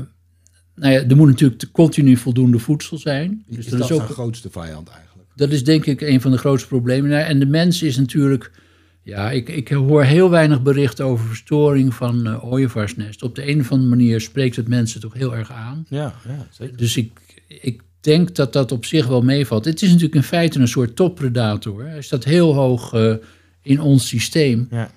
nou 0.77 0.93
ja, 0.93 1.03
er 1.07 1.15
moet 1.15 1.27
natuurlijk 1.27 1.72
continu 1.72 2.17
voldoende 2.17 2.60
voedsel 2.60 2.98
zijn. 2.98 3.43
Is 3.48 3.55
Dus 3.55 3.67
dat 3.67 3.79
dat 3.79 3.89
is 3.89 3.96
ook 3.96 4.10
grootste 4.10 4.50
vijand 4.50 4.88
eigenlijk? 4.88 5.07
dat 5.38 5.51
is 5.51 5.63
denk 5.63 5.86
ik 5.86 6.01
een 6.01 6.22
van 6.22 6.31
de 6.31 6.38
grootste 6.38 6.67
problemen. 6.67 7.10
Nou, 7.10 7.24
En 7.24 7.39
de 7.39 7.46
mens 7.46 7.81
is 7.81 7.98
natuurlijk. 7.98 8.51
Ja, 9.03 9.31
ik, 9.31 9.50
ik 9.50 9.67
hoor 9.69 10.03
heel 10.03 10.29
weinig 10.29 10.62
berichten 10.62 11.05
over 11.05 11.27
verstoring 11.27 11.93
van 11.93 12.27
eh 12.27 12.51
ooievaarsnest. 12.51 13.24
Op 13.24 13.36
de 13.36 13.50
een 13.50 13.60
of 13.60 13.72
andere 13.72 13.89
manier 13.89 14.22
spreekt 14.22 14.55
het 14.55 14.67
mensen 14.67 15.01
toch 15.01 15.13
heel 15.13 15.36
erg 15.36 15.51
aan. 15.51 15.86
Ja, 15.89 16.13
ja 16.27 16.48
zeker. 16.51 16.77
Dus 16.77 16.98
ik, 16.98 17.19
ik 17.48 17.81
denk 18.00 18.36
dat 18.36 18.53
dat 18.53 18.72
op 18.72 18.86
zich 18.86 19.07
wel 19.07 19.22
meevalt. 19.22 19.65
Het 19.65 19.81
is 19.81 19.88
natuurlijk 19.88 20.15
in 20.15 20.24
feite 20.24 20.60
een 20.60 20.67
soort 20.67 20.96
toppredator. 20.96 21.86
Hij 21.86 22.01
staat 22.01 22.24
heel 22.24 22.53
hoog 22.53 22.93
eh, 22.93 23.13
in 23.62 23.81
ons 23.81 24.07
systeem. 24.07 24.67
Ja. 24.72 24.91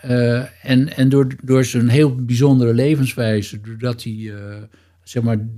Eh, 0.00 0.70
en 0.70 0.96
en 0.96 1.08
door, 1.08 1.26
door 1.42 1.64
zijn 1.64 1.88
heel 1.88 2.14
bijzondere 2.14 2.74
levenswijze, 2.74 3.60
doordat 3.60 4.02
hij, 4.02 4.32
zeg 5.04 5.22
maar, 5.22 5.48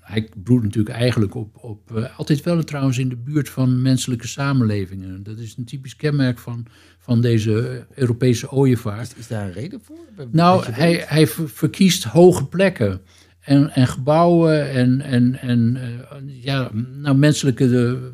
hij 0.00 0.28
broedt 0.42 0.64
natuurlijk 0.64 0.96
eigenlijk 0.96 1.34
op, 1.34 1.56
op 1.64 1.96
eh, 1.96 2.18
altijd 2.18 2.42
wel 2.42 2.64
trouwens 2.64 2.98
in 2.98 3.08
de 3.08 3.16
buurt 3.16 3.48
van 3.48 3.82
menselijke 3.82 4.26
samenlevingen. 4.26 5.22
Dat 5.22 5.38
is 5.38 5.54
een 5.56 5.64
typisch 5.64 5.96
kenmerk 5.96 6.38
van, 6.38 6.66
van 6.98 7.20
deze 7.20 7.86
Europese 7.94 8.50
ooievaar. 8.50 9.00
Is, 9.00 9.14
is 9.16 9.26
daar 9.26 9.46
een 9.46 9.52
reden 9.52 9.80
voor? 9.82 9.98
Nou, 10.30 10.64
hij, 10.70 11.04
hij 11.06 11.26
ver- 11.26 11.48
verkiest 11.48 12.04
hoge 12.04 12.46
plekken. 12.46 13.00
En, 13.40 13.70
en 13.70 13.86
gebouwen 13.86 14.70
en, 14.70 15.00
en, 15.00 15.40
en 15.40 15.76
eh, 15.76 16.42
ja, 16.42 16.70
nou, 16.74 17.16
menselijke 17.16 17.68
de, 17.68 18.12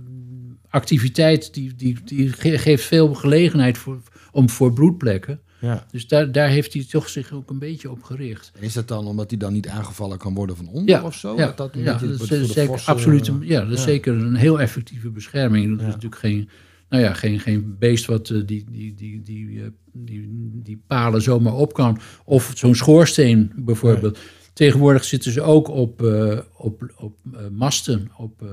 activiteit 0.69 1.55
die, 1.55 1.75
die, 1.75 1.97
die 2.05 2.33
ge- 2.33 2.59
geeft 2.59 2.85
veel 2.85 3.15
gelegenheid 3.15 3.79
voor, 3.79 4.03
om, 4.33 4.51
voor 4.51 4.73
broedplekken. 4.73 5.41
Ja. 5.63 5.87
Dus 5.91 6.09
daar, 6.09 6.33
daar 6.33 6.49
heeft 6.49 6.73
hij 6.73 6.85
toch 6.91 7.09
zich 7.09 7.33
ook 7.33 7.51
een 7.51 7.59
beetje 7.59 7.91
op 7.91 8.03
gericht. 8.03 8.53
En 8.59 8.63
is 8.63 8.73
dat 8.73 8.89
dan 8.89 9.07
omdat 9.07 9.31
hij 9.31 9.39
dan 9.39 9.53
niet 9.53 9.69
aangevallen 9.69 10.19
kan 10.19 10.35
worden 10.35 10.57
van 10.57 10.69
onder 10.69 10.95
Ja, 10.95 11.03
of 11.05 11.15
zo? 11.15 11.37
ja, 11.37 11.53
dat 11.57 11.71
ja, 11.75 12.01
is 12.01 12.19
de- 12.29 12.47
zeker, 12.47 12.83
absoluut, 12.87 13.29
eh, 13.29 13.35
een- 13.35 13.47
ja, 13.47 13.61
dat 13.65 13.79
is 13.79 13.83
zeker 13.83 14.15
een 14.15 14.35
heel 14.35 14.61
effectieve 14.61 15.11
bescherming. 15.11 15.71
Dat 15.71 15.81
Ja. 15.81 15.87
is 15.87 15.93
natuurlijk 15.95 16.21
geen, 16.21 16.49
nou 16.89 17.03
ja, 17.03 17.13
geen, 17.13 17.41
geen 17.41 17.77
beest 17.79 18.07
wat 18.07 18.31
eh, 18.31 18.41
die, 18.47 18.65
die, 18.71 18.95
die, 18.95 19.23
die, 19.23 19.61
eh, 19.63 19.67
die, 19.93 20.29
die 20.63 20.83
palen 20.87 21.23
zomaar 21.23 21.55
op 21.55 21.73
kan. 21.75 21.99
Of 22.25 22.53
zo'n 22.55 22.75
schoorsteen 22.75 23.53
bijvoorbeeld. 23.57 24.19
Tegenwoordig 24.53 25.05
zitten 25.05 25.33
ze 25.33 25.43
ook 25.43 25.69
op, 25.69 26.03
uh, 26.03 26.39
op, 26.57 26.93
op 26.97 27.19
uh, 27.33 27.39
masten, 27.53 28.11
op, 28.17 28.43
uh, 28.43 28.49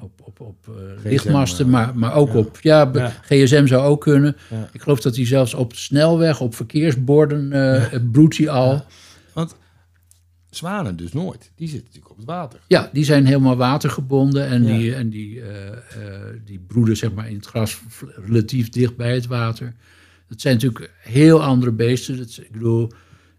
op, 0.00 0.20
op, 0.24 0.40
op 0.40 0.70
lichtmasten, 1.04 1.70
maar, 1.70 1.98
maar 1.98 2.14
ook 2.14 2.32
ja. 2.32 2.38
op 2.38 2.58
ja, 2.60 2.90
ja, 2.94 3.14
GSM 3.22 3.66
zou 3.66 3.82
ook 3.82 4.00
kunnen. 4.00 4.36
Ja. 4.50 4.68
Ik 4.72 4.80
geloof 4.80 5.00
dat 5.00 5.16
hij 5.16 5.26
zelfs 5.26 5.54
op 5.54 5.70
de 5.70 5.78
snelweg, 5.78 6.40
op 6.40 6.54
verkeersborden 6.54 7.48
broedt 8.12 8.36
hij 8.36 8.48
al. 8.48 8.84
Want 9.32 9.56
zwanen 10.50 10.96
dus 10.96 11.12
nooit. 11.12 11.50
Die 11.54 11.68
zitten 11.68 11.86
natuurlijk 11.86 12.10
op 12.10 12.16
het 12.16 12.26
water. 12.26 12.60
Ja, 12.66 12.90
die 12.92 13.04
zijn 13.04 13.26
helemaal 13.26 13.56
watergebonden 13.56 14.46
en, 14.46 14.64
die, 14.64 14.94
en 14.94 15.08
die, 15.08 15.42
die 16.44 16.58
broeden 16.66 16.96
zeg 16.96 17.12
maar 17.12 17.28
in 17.28 17.36
het 17.36 17.46
gras 17.46 17.80
relatief 18.26 18.68
dicht 18.68 18.96
bij 18.96 19.14
het 19.14 19.26
water. 19.26 19.74
Dat 20.28 20.40
zijn 20.40 20.54
natuurlijk 20.54 20.90
heel 20.98 21.42
andere 21.42 21.72
beesten. 21.72 22.16
Dat, 22.16 22.38
ik 22.42 22.52
bedoel, 22.52 22.92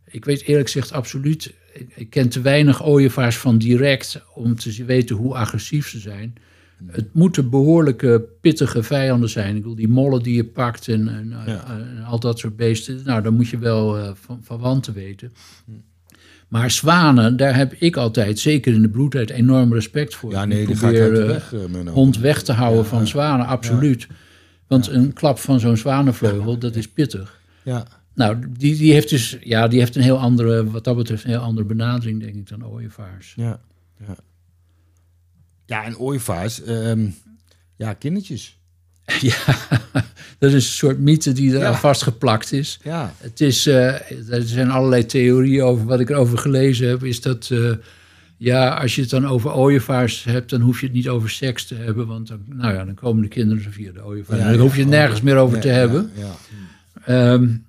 ik 0.06 0.26
weet 0.26 0.42
eerlijk 0.42 0.70
gezegd 0.70 0.92
absoluut 0.92 1.54
ik, 1.74 1.90
ik, 1.96 2.10
ken 2.10 2.30
te 2.30 2.42
weinig 2.42 2.86
ooievaars 2.86 3.38
van 3.38 3.58
direct 3.58 4.22
om 4.34 4.56
te 4.56 4.86
weten 4.86 5.16
hoe 5.16 5.36
agressief 5.36 5.88
ze 5.88 6.00
zijn. 6.00 6.34
Het 6.88 7.14
moeten 7.14 7.50
behoorlijke 7.50 8.26
pittige 8.42 8.84
vijanden 8.84 9.30
zijn. 9.30 9.56
Ik 9.56 9.62
bedoel, 9.62 9.76
die 9.76 9.88
mollen 9.88 10.24
die 10.24 10.36
je 10.36 10.46
pakt 10.46 10.88
en, 10.88 11.08
en, 11.08 11.34
en 11.46 12.04
al 12.04 12.20
dat 12.20 12.40
soort 12.40 12.56
beesten. 12.56 13.02
Nou, 13.06 13.22
dan 13.22 13.36
moet 13.36 13.48
je 13.48 13.58
wel 13.58 13.98
uh, 13.98 14.10
van, 14.14 14.40
van 14.44 14.60
wanten 14.60 14.94
weten. 14.94 15.34
Maar 16.48 16.72
zwanen, 16.72 17.38
daar 17.38 17.56
heb 17.56 17.74
ik 17.74 17.98
altijd, 17.98 18.40
zeker 18.40 18.74
in 18.74 18.82
de 18.82 18.90
bloedheid, 18.90 19.30
enorm 19.30 19.74
respect 19.74 20.16
voor. 20.16 20.32
Ja, 20.32 20.46
nee, 20.46 20.68
ik 20.68 20.76
probeer 20.76 21.22
uh, 21.22 21.26
weg, 21.26 21.54
uh, 21.54 21.92
hond 21.92 22.18
weg 22.18 22.44
te 22.44 22.54
houden 22.54 22.86
van 22.86 23.08
zwanen, 23.08 23.46
absoluut. 23.46 24.08
Want 24.68 24.88
een 24.88 25.14
klap 25.14 25.40
van 25.40 25.60
zo'n 25.60 25.78
zwanenvleugel, 25.78 26.58
dat 26.58 26.76
is 26.76 26.90
pittig. 26.90 27.42
Ja. 27.64 27.88
Nou, 28.14 28.38
die, 28.58 28.78
die 28.78 28.94
heeft 28.94 29.10
dus 29.10 29.38
ja, 29.42 29.68
die 29.68 29.80
heeft 29.80 29.96
een 29.96 30.02
heel 30.02 30.20
andere, 30.20 30.70
wat 30.70 30.84
dat 30.84 30.96
betreft, 30.96 31.24
een 31.24 31.30
heel 31.30 31.40
andere 31.40 31.68
benadering, 31.68 32.20
denk 32.20 32.36
ik, 32.36 32.50
dan 32.50 32.66
ooievaars. 32.66 33.34
Ja, 33.36 33.60
ja. 34.08 34.16
Ja 35.70 35.86
en 35.86 35.98
ooievaars, 35.98 36.62
um, 36.68 37.16
ja, 37.76 37.94
kindertjes. 37.94 38.58
Ja, 39.22 39.58
dat 40.38 40.50
is 40.50 40.54
een 40.54 40.62
soort 40.62 41.00
mythe 41.00 41.32
die 41.32 41.52
ja. 41.52 41.76
vastgeplakt 41.76 42.52
is. 42.52 42.80
Ja. 42.84 43.14
Het 43.18 43.42
is, 43.42 43.68
uh, 43.68 44.32
er 44.32 44.42
zijn 44.42 44.70
allerlei 44.70 45.06
theorieën 45.06 45.64
over. 45.64 45.86
Wat 45.86 46.00
ik 46.00 46.10
erover 46.10 46.38
gelezen 46.38 46.88
heb, 46.88 47.04
is 47.04 47.22
dat... 47.22 47.50
Uh, 47.52 47.72
ja, 48.38 48.70
als 48.70 48.96
je 48.96 49.02
het 49.02 49.10
dan 49.10 49.28
over 49.28 49.54
ooievaars 49.54 50.24
hebt, 50.24 50.50
dan 50.50 50.62
hoef 50.62 50.80
je 50.80 50.86
het 50.86 50.96
niet 50.96 51.10
over 51.10 51.30
seks 51.30 51.66
te 51.66 51.76
hebben. 51.76 52.08
Want 52.08 52.28
dan, 52.28 52.44
nou 52.46 52.74
ja, 52.74 52.86
dan 52.86 52.94
komen 52.94 53.22
de 53.22 53.28
kinderen 53.28 53.74
via 53.74 53.92
de 53.92 54.06
ooievaars. 54.06 54.40
Ja, 54.42 54.50
dan 54.50 54.60
hoef 54.60 54.76
je 54.76 54.82
het 54.82 54.90
nergens 54.90 55.22
meer 55.22 55.36
over 55.36 55.60
te 55.60 55.68
hebben. 55.68 56.12
Ja, 57.06 57.34
um, 57.34 57.66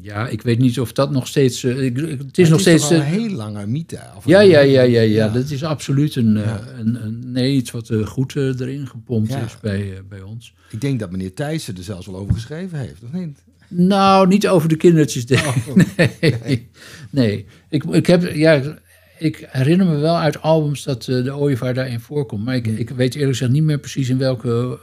ja, 0.00 0.28
ik 0.28 0.42
weet 0.42 0.58
niet 0.58 0.80
of 0.80 0.92
dat 0.92 1.10
nog 1.10 1.26
steeds. 1.26 1.62
Uh, 1.62 1.84
ik, 1.84 1.96
het 1.96 2.38
is 2.38 2.48
nog 2.48 2.58
is 2.58 2.64
steeds. 2.64 2.90
een 2.90 3.00
heel 3.00 3.30
lange 3.30 3.66
mythe. 3.66 4.00
Ja, 4.24 4.40
ja, 4.40 4.60
ja, 4.60 4.82
ja, 4.82 5.00
ja, 5.00 5.28
Dat 5.28 5.50
is 5.50 5.64
absoluut 5.64 6.16
een, 6.16 6.36
een, 6.78 7.20
nee, 7.32 7.52
iets 7.54 7.70
wat 7.70 7.90
goed 8.04 8.36
erin 8.36 8.86
gepompt 8.86 9.30
is 9.30 9.60
bij, 9.60 10.02
bij 10.08 10.22
ons. 10.22 10.54
Ik 10.70 10.80
denk 10.80 11.00
dat 11.00 11.10
meneer 11.10 11.34
Thijssen 11.34 11.76
er 11.76 11.82
zelfs 11.82 12.06
wel 12.06 12.16
over 12.16 12.34
geschreven 12.34 12.78
heeft, 12.78 13.02
of 13.04 13.12
niet? 13.12 13.44
Nou, 13.68 14.28
niet 14.28 14.48
over 14.48 14.68
de 14.68 14.76
kindertjes. 14.76 15.24
Oh. 15.30 15.56
Nee, 16.20 16.68
nee. 17.10 17.46
Ik, 17.68 17.84
ik 17.84 18.06
heb, 18.06 18.34
ja, 18.34 18.78
ik 19.18 19.46
herinner 19.48 19.86
me 19.86 19.96
wel 19.96 20.16
uit 20.16 20.42
albums 20.42 20.82
dat 20.82 21.06
uh, 21.06 21.24
de 21.24 21.36
ooievaar 21.36 21.74
daarin 21.74 22.00
voorkomt. 22.00 22.44
Maar 22.44 22.54
ik, 22.54 22.66
ik, 22.66 22.90
weet 22.90 23.14
eerlijk 23.14 23.32
gezegd 23.32 23.52
niet 23.52 23.62
meer 23.62 23.78
precies 23.78 24.08
in 24.08 24.18
welke, 24.18 24.78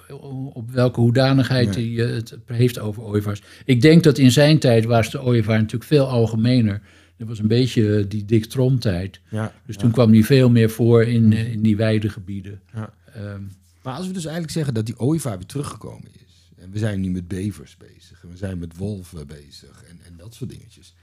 op 0.53 0.71
welke 0.71 0.99
hoedanigheid 0.99 1.75
hij 1.75 1.83
uh, 1.83 2.11
het 2.11 2.37
heeft 2.45 2.79
over 2.79 3.03
ooievaars. 3.03 3.41
Ik 3.65 3.81
denk 3.81 4.03
dat 4.03 4.17
in 4.17 4.31
zijn 4.31 4.59
tijd 4.59 4.85
was 4.85 5.11
de 5.11 5.21
ooievaar 5.21 5.57
natuurlijk 5.57 5.83
veel 5.83 6.07
algemener. 6.07 6.81
Dat 7.17 7.27
was 7.27 7.39
een 7.39 7.47
beetje 7.47 8.07
die 8.07 8.25
Dick 8.25 8.45
Trom-tijd. 8.45 9.19
Ja, 9.29 9.53
dus 9.65 9.75
ja. 9.75 9.81
toen 9.81 9.91
kwam 9.91 10.11
hij 10.11 10.23
veel 10.23 10.49
meer 10.49 10.69
voor 10.69 11.03
in, 11.03 11.33
in 11.33 11.61
die 11.61 11.77
weidegebieden. 11.77 12.61
Ja. 12.73 12.93
Um, 13.17 13.51
maar 13.83 13.95
als 13.95 14.07
we 14.07 14.13
dus 14.13 14.23
eigenlijk 14.23 14.53
zeggen 14.53 14.73
dat 14.73 14.85
die 14.85 14.99
ooievaar 14.99 15.37
weer 15.37 15.45
teruggekomen 15.45 16.09
is. 16.25 16.51
En 16.57 16.71
we 16.71 16.77
zijn 16.77 17.01
nu 17.01 17.09
met 17.09 17.27
bevers 17.27 17.77
bezig. 17.77 18.23
En 18.23 18.29
we 18.29 18.37
zijn 18.37 18.57
met 18.57 18.77
wolven 18.77 19.27
bezig. 19.27 19.83
En, 19.89 19.99
en 20.05 20.13
dat 20.17 20.33
soort 20.33 20.49
dingetjes. 20.49 20.95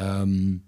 Um, 0.00 0.64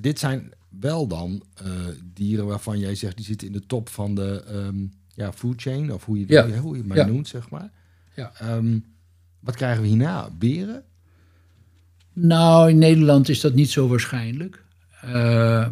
dit 0.00 0.18
zijn 0.18 0.52
wel 0.68 1.06
dan 1.06 1.42
uh, 1.62 1.70
dieren 2.12 2.46
waarvan 2.46 2.78
jij 2.78 2.94
zegt 2.94 3.16
die 3.16 3.24
zitten 3.24 3.46
in 3.46 3.52
de 3.52 3.66
top 3.66 3.88
van 3.88 4.14
de 4.14 4.44
um, 4.50 4.92
ja, 5.14 5.32
food 5.32 5.62
chain, 5.62 5.92
of 5.92 6.04
hoe 6.04 6.18
je, 6.18 6.24
ja. 6.28 6.48
hoe 6.48 6.72
je 6.72 6.78
het 6.78 6.88
maar 6.88 6.96
ja. 6.96 7.06
noemt, 7.06 7.28
zeg 7.28 7.50
maar. 7.50 7.70
Ja. 8.14 8.32
Um, 8.42 8.84
wat 9.40 9.56
krijgen 9.56 9.82
we 9.82 9.88
hierna? 9.88 10.30
Beren? 10.30 10.84
Nou, 12.12 12.70
in 12.70 12.78
Nederland 12.78 13.28
is 13.28 13.40
dat 13.40 13.54
niet 13.54 13.70
zo 13.70 13.88
waarschijnlijk. 13.88 14.64
Uh, 15.04 15.68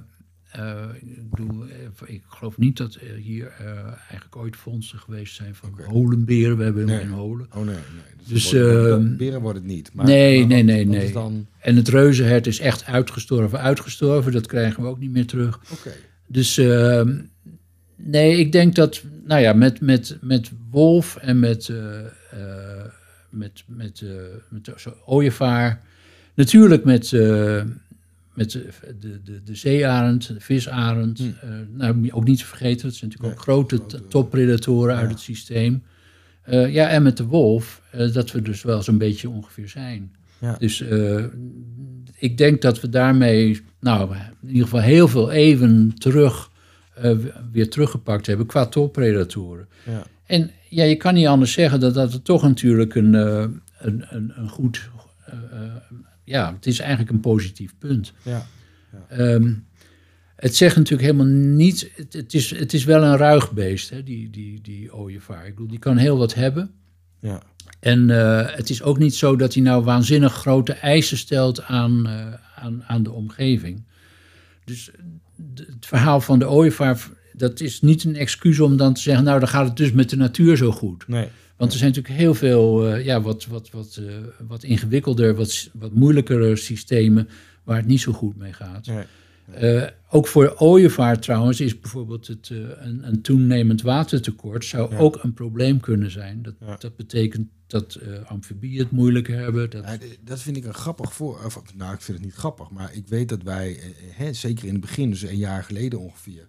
uh, 0.58 0.84
ik, 1.00 1.30
bedoel, 1.30 1.64
ik, 2.06 2.23
geloof 2.28 2.58
niet 2.58 2.76
dat 2.76 2.94
er 2.94 3.16
hier 3.16 3.52
uh, 3.61 3.66
eigenlijk 3.87 4.37
ooit 4.37 4.56
vondsten 4.56 4.99
geweest 4.99 5.34
zijn 5.34 5.54
van 5.54 5.68
okay. 5.73 5.87
holenberen. 5.87 6.56
We 6.56 6.64
hebben 6.64 6.88
helemaal 6.88 7.06
nee. 7.06 7.11
geen 7.11 7.18
holen. 7.18 7.46
Oh 7.50 7.64
nee, 7.64 7.75
nee. 7.75 8.28
Dus, 8.28 8.52
wordt, 8.52 8.66
uh, 8.66 9.16
beren 9.16 9.40
wordt 9.40 9.58
het 9.58 9.66
niet. 9.66 9.90
Maar, 9.92 10.06
nee, 10.06 10.46
maar 10.46 10.64
nee, 10.64 10.87
wat, 10.87 10.96
nee. 10.96 11.12
Dan... 11.12 11.46
En 11.58 11.76
het 11.76 11.88
reuzenhert 11.88 12.46
is 12.46 12.58
echt 12.58 12.84
uitgestorven, 12.84 13.61
uitgestorven. 13.61 14.32
Dat 14.32 14.46
krijgen 14.46 14.82
we 14.82 14.88
ook 14.88 14.99
niet 14.99 15.12
meer 15.12 15.26
terug. 15.26 15.61
Okay. 15.73 15.92
Dus 16.26 16.58
ehm, 16.58 17.20
nee, 17.96 18.37
ik 18.37 18.52
denk 18.52 18.75
dat, 18.75 19.02
nou 19.25 19.40
ja, 19.40 19.52
met, 19.52 19.80
met, 19.80 20.18
met 20.20 20.50
wolf 20.70 21.16
en 21.16 21.38
met, 21.38 21.68
uh, 21.68 22.00
met, 23.30 23.64
met, 23.66 24.00
uh, 24.00 24.11
met 24.49 24.73
zo 24.76 24.94
ooievaar, 25.06 25.82
natuurlijk 26.34 26.84
met 26.84 27.12
met 28.35 28.50
de, 28.50 28.69
de, 29.25 29.43
de 29.45 29.55
zeearend, 29.55 30.29
de 30.29 30.41
visarend. 30.41 31.19
Hm. 31.19 31.25
Uh, 31.25 31.33
nou, 31.71 32.11
ook 32.11 32.25
niet 32.25 32.38
te 32.38 32.47
vergeten, 32.47 32.88
dat 32.88 32.95
zijn 32.95 33.11
natuurlijk 33.11 33.38
ook 33.38 33.43
grote 33.43 33.81
toppredatoren 34.09 34.95
ja. 34.95 35.00
uit 35.00 35.11
het 35.11 35.21
systeem. 35.21 35.83
Uh, 36.49 36.73
ja, 36.73 36.88
en 36.88 37.03
met 37.03 37.17
de 37.17 37.25
wolf, 37.25 37.83
uh, 37.95 38.12
dat 38.12 38.33
we 38.33 38.43
dus 38.43 38.62
wel 38.62 38.83
zo'n 38.83 38.99
beetje 38.99 39.31
ongeveer 39.31 39.69
zijn. 39.69 40.12
Ja. 40.38 40.57
Dus 40.59 40.85
ik 42.14 42.38
denk 42.38 42.62
dat 42.62 42.81
we 42.81 42.88
daarmee, 42.88 43.62
nou, 43.81 44.14
in 44.43 44.49
ieder 44.49 44.62
geval 44.62 44.81
heel 44.81 45.09
veel 45.09 45.31
even 45.31 45.95
terug, 45.95 46.50
weer 47.53 47.71
teruggepakt 47.71 48.26
hebben 48.26 48.47
qua 48.47 48.67
toppredatoren. 48.67 49.69
Ja. 49.87 50.03
En 50.26 50.50
ja, 50.69 50.85
je 50.85 50.97
kan 50.97 51.14
niet 51.14 51.26
anders 51.26 51.53
zeggen 51.53 51.81
dat 51.81 51.95
dat 51.95 52.25
toch 52.25 52.43
natuurlijk 52.43 52.95
een, 52.95 53.14
een, 53.14 53.62
een, 53.79 54.33
een 54.35 54.49
goed 54.49 54.91
ja, 56.25 56.52
het 56.54 56.66
is 56.66 56.78
eigenlijk 56.78 57.11
een 57.11 57.21
positief 57.21 57.75
punt. 57.78 58.12
Ja. 58.23 58.47
ja. 58.93 59.19
Um, 59.19 59.66
het 60.37 60.57
zegt 60.57 60.76
natuurlijk 60.76 61.02
helemaal 61.02 61.33
niet. 61.37 61.90
Het, 61.95 62.12
het, 62.12 62.35
is, 62.35 62.50
het 62.50 62.73
is 62.73 62.85
wel 62.85 63.02
een 63.02 63.16
ruig 63.16 63.52
beest, 63.52 63.90
hè, 63.90 64.02
die, 64.02 64.31
die, 64.31 64.61
die 64.61 64.95
ooievaar. 64.95 65.47
Ik 65.47 65.54
bedoel, 65.54 65.69
die 65.69 65.78
kan 65.78 65.97
heel 65.97 66.19
wat 66.19 66.35
hebben. 66.35 66.71
Ja. 67.21 67.43
En 67.81 68.09
uh, 68.09 68.50
het 68.50 68.71
is 68.71 68.83
ook 68.83 68.99
niet 68.99 69.14
zo 69.14 69.37
dat 69.37 69.54
hij 69.54 69.62
nou 69.62 69.85
waanzinnig 69.85 70.33
grote 70.33 70.73
eisen 70.73 71.16
stelt 71.16 71.62
aan, 71.62 72.09
uh, 72.09 72.35
aan, 72.57 72.85
aan 72.85 73.02
de 73.02 73.12
omgeving. 73.12 73.85
Dus 74.64 74.90
het 75.54 75.87
verhaal 75.87 76.21
van 76.21 76.38
de 76.38 76.49
ooievaar, 76.49 77.09
dat 77.37 77.61
is 77.61 77.81
niet 77.81 78.05
een 78.05 78.17
excuus 78.17 78.61
om 78.61 78.76
dan 78.76 78.95
te 78.95 79.00
zeggen, 79.00 79.25
nou 79.25 79.38
dan 79.38 79.49
gaat 79.49 79.67
het 79.67 79.76
dus 79.76 79.93
met 79.93 80.11
de 80.11 80.17
natuur 80.17 80.57
zo 80.57 80.71
goed. 80.71 81.09
Nee. 81.09 81.29
Want 81.57 81.73
er 81.73 81.79
zijn 81.79 81.91
natuurlijk 81.91 82.21
heel 82.21 82.35
veel 82.35 82.88
uh, 82.88 83.05
ja, 83.05 83.21
wat, 83.21 83.47
wat, 83.47 83.71
wat, 83.71 83.99
uh, 84.00 84.14
wat 84.49 84.62
ingewikkelder, 84.62 85.35
wat, 85.35 85.69
wat 85.73 85.95
moeilijkere 85.95 86.57
systemen 86.57 87.29
waar 87.64 87.76
het 87.76 87.87
niet 87.87 88.00
zo 88.00 88.12
goed 88.12 88.37
mee 88.37 88.53
gaat. 88.53 88.87
Nee. 88.87 89.05
Uh, 89.61 89.87
ook 90.11 90.26
voor 90.26 90.55
ooievaar 90.59 91.21
trouwens 91.21 91.61
is 91.61 91.81
bijvoorbeeld 91.81 92.26
het, 92.26 92.50
een, 92.50 93.07
een, 93.09 93.23
toenemend 93.23 93.83
watertekort 93.83 94.64
zou 94.64 94.91
ja. 94.91 94.99
ook 94.99 95.23
een 95.23 95.35
probleem 95.35 95.81
kunnen 95.81 96.11
zijn. 96.11 96.43
Dat, 96.43 96.55
ja. 96.61 96.76
dat 96.79 96.97
betekent 96.97 97.49
dat 97.67 97.99
amfibieën 98.26 98.79
het 98.79 98.91
moeilijker 98.91 99.38
hebben. 99.38 99.71
Dat... 99.71 99.85
Ja, 99.85 99.99
dat 100.25 100.41
vind 100.41 100.57
ik 100.57 100.64
een 100.64 100.75
grappig 100.75 101.12
voor. 101.14 101.45
Of, 101.45 101.62
nou, 101.75 101.95
ik 101.95 102.00
vind 102.00 102.19
het 102.19 102.26
niet 102.26 102.37
grappig, 102.37 102.71
maar 102.71 102.95
ik 102.95 103.09
weet 103.09 103.29
dat 103.29 103.43
wij, 103.43 103.79
hè, 104.11 104.33
zeker 104.33 104.64
in 104.64 104.73
het 104.73 104.81
begin, 104.81 105.11
dus 105.11 105.23
een 105.23 105.37
jaar 105.37 105.64
geleden 105.64 105.99
ongeveer, 106.00 106.49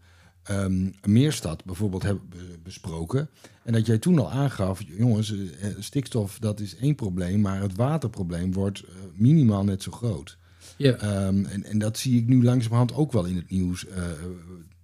um, 0.52 0.94
Meerstad 1.08 1.66
bijvoorbeeld 1.66 2.04
hebben 2.04 2.30
besproken. 2.64 3.30
En 3.64 3.74
dat 3.74 3.86
jij 3.86 3.98
toen 3.98 4.20
al 4.20 4.32
aangaf, 4.32 4.82
jongens, 4.88 5.34
stikstof 5.80 6.40
dat 6.40 6.60
is 6.60 6.76
één 6.76 6.96
probleem, 6.96 7.42
maar 7.42 7.62
het 7.62 7.76
waterprobleem 7.76 8.54
wordt 8.54 8.84
uh, 8.84 8.90
minimaal 9.14 9.64
net 9.64 9.84
zo 9.84 9.92
groot. 9.92 10.38
Ja. 10.78 11.26
Um, 11.28 11.46
en, 11.46 11.64
en 11.64 11.78
dat 11.78 11.98
zie 11.98 12.20
ik 12.20 12.28
nu 12.28 12.44
langzamerhand 12.44 12.94
ook 12.94 13.12
wel 13.12 13.26
in 13.26 13.36
het 13.36 13.50
nieuws 13.50 13.86
uh, 13.86 13.94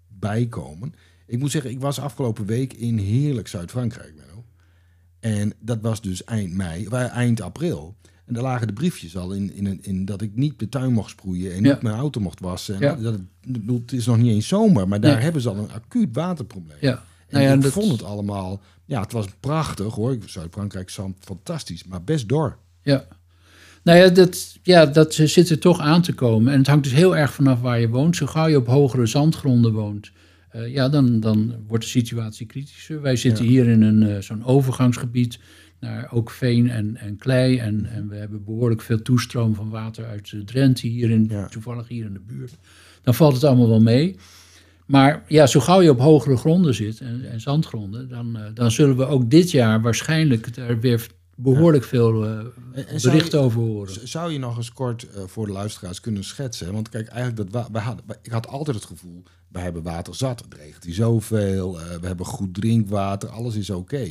bijkomen. 0.07 0.93
Ik 1.27 1.39
moet 1.39 1.51
zeggen, 1.51 1.71
ik 1.71 1.79
was 1.79 1.99
afgelopen 1.99 2.45
week 2.45 2.73
in 2.73 2.97
heerlijk 2.97 3.47
Zuid-Frankrijk. 3.47 4.19
En 5.21 5.53
dat 5.59 5.81
was 5.81 6.01
dus 6.01 6.23
eind 6.23 6.53
mei, 6.53 6.87
eind 6.87 7.41
april. 7.41 7.95
En 8.31 8.38
daar 8.38 8.45
lagen 8.45 8.67
de 8.67 8.73
briefjes 8.73 9.17
al 9.17 9.31
in, 9.31 9.53
in, 9.53 9.79
in 9.81 10.05
dat 10.05 10.21
ik 10.21 10.35
niet 10.35 10.59
de 10.59 10.69
tuin 10.69 10.93
mocht 10.93 11.09
sproeien 11.09 11.53
en 11.53 11.63
Ja. 11.63 11.71
niet 11.73 11.81
mijn 11.81 11.95
auto 11.95 12.21
mocht 12.21 12.39
wassen. 12.39 12.75
En 12.75 12.81
Ja. 12.81 12.95
dat, 12.95 13.13
het, 13.13 13.21
het 13.67 13.91
is 13.91 14.05
nog 14.05 14.17
niet 14.17 14.31
eens 14.31 14.47
zomer, 14.47 14.88
maar 14.88 15.00
daar 15.01 15.13
Nee. 15.13 15.23
hebben 15.23 15.41
ze 15.41 15.50
al 15.50 15.57
een 15.57 15.71
acuut 15.71 16.09
waterprobleem. 16.11 16.77
Ja. 16.81 16.91
En 16.91 17.03
Nou 17.29 17.43
ja, 17.43 17.53
ik 17.53 17.61
dat- 17.61 17.71
vond 17.71 17.91
het 17.91 18.03
allemaal, 18.03 18.61
ja, 18.85 19.01
het 19.01 19.11
was 19.11 19.25
prachtig 19.39 19.93
hoor. 19.93 20.17
Zuid-Frankrijk 20.25 20.88
is 20.88 21.00
fantastisch, 21.19 21.83
maar 21.83 22.03
best 22.03 22.29
dor. 22.29 22.57
Ja. 22.83 23.05
Nou 23.83 23.97
ja, 24.00 24.09
dat, 24.09 24.57
ja, 24.63 24.85
dat 24.85 25.13
zit 25.13 25.50
er 25.50 25.59
toch 25.59 25.79
aan 25.79 26.01
te 26.01 26.13
komen. 26.13 26.51
En 26.53 26.57
het 26.57 26.67
hangt 26.67 26.83
dus 26.83 26.93
heel 26.93 27.17
erg 27.17 27.33
vanaf 27.33 27.61
waar 27.61 27.79
je 27.79 27.89
woont. 27.89 28.15
Zo 28.15 28.25
gauw 28.25 28.47
je 28.47 28.57
op 28.57 28.67
hogere 28.67 29.05
zandgronden 29.05 29.73
woont, 29.73 30.11
uh, 30.55 30.73
ja, 30.73 30.89
dan, 30.89 31.19
dan 31.19 31.55
wordt 31.67 31.83
de 31.83 31.89
situatie 31.89 32.45
kritischer. 32.45 33.01
Wij 33.01 33.15
zitten 33.15 33.45
hier 33.45 33.67
in 33.67 33.81
een 33.81 34.01
uh, 34.01 34.17
zo'n 34.19 34.45
overgangsgebied 34.45 35.39
naar 35.81 36.11
ook 36.11 36.31
veen 36.31 36.69
en, 36.69 36.97
en 36.97 37.17
klei. 37.17 37.57
En, 37.57 37.85
en 37.85 38.07
we 38.07 38.15
hebben 38.15 38.43
behoorlijk 38.43 38.81
veel 38.81 39.01
toestroom 39.01 39.55
van 39.55 39.69
water 39.69 40.05
uit 40.05 40.33
Drenthe, 40.45 40.88
hier 40.88 41.09
in, 41.09 41.27
ja. 41.29 41.47
toevallig 41.47 41.88
hier 41.88 42.05
in 42.05 42.13
de 42.13 42.21
buurt. 42.27 42.57
Dan 43.01 43.13
valt 43.13 43.33
het 43.33 43.43
allemaal 43.43 43.69
wel 43.69 43.81
mee. 43.81 44.15
Maar 44.85 45.23
ja, 45.27 45.47
zo 45.47 45.59
gauw 45.59 45.81
je 45.81 45.89
op 45.89 46.00
hogere 46.00 46.38
gronden 46.38 46.75
zit 46.75 47.00
en, 47.00 47.31
en 47.31 47.41
zandgronden, 47.41 48.09
dan, 48.09 48.38
uh, 48.38 48.43
dan 48.53 48.71
zullen 48.71 48.97
we 48.97 49.05
ook 49.05 49.29
dit 49.29 49.51
jaar 49.51 49.81
waarschijnlijk 49.81 50.57
er 50.57 50.79
weer 50.79 51.07
behoorlijk 51.35 51.83
veel 51.83 52.27
uh, 52.27 52.45
berichten 53.01 53.39
over 53.39 53.61
horen. 53.61 54.07
Zou 54.07 54.31
je 54.31 54.39
nog 54.39 54.57
eens 54.57 54.73
kort 54.73 55.07
uh, 55.15 55.23
voor 55.25 55.45
de 55.45 55.51
luisteraars 55.51 56.00
kunnen 56.00 56.23
schetsen? 56.23 56.73
Want 56.73 56.89
kijk, 56.89 57.07
eigenlijk 57.07 57.51
dat 57.51 57.69
we 57.71 57.79
hadden, 57.79 58.05
ik 58.21 58.31
had 58.31 58.47
altijd 58.47 58.75
het 58.75 58.85
gevoel, 58.85 59.23
we 59.47 59.59
hebben 59.59 59.83
water 59.83 60.15
zat. 60.15 60.39
Het 60.39 60.53
regent 60.53 60.83
hier 60.83 60.93
zoveel, 60.93 61.77
we 62.01 62.07
hebben 62.07 62.25
goed 62.25 62.53
drinkwater, 62.53 63.29
alles 63.29 63.55
is 63.55 63.69
oké. 63.69 64.07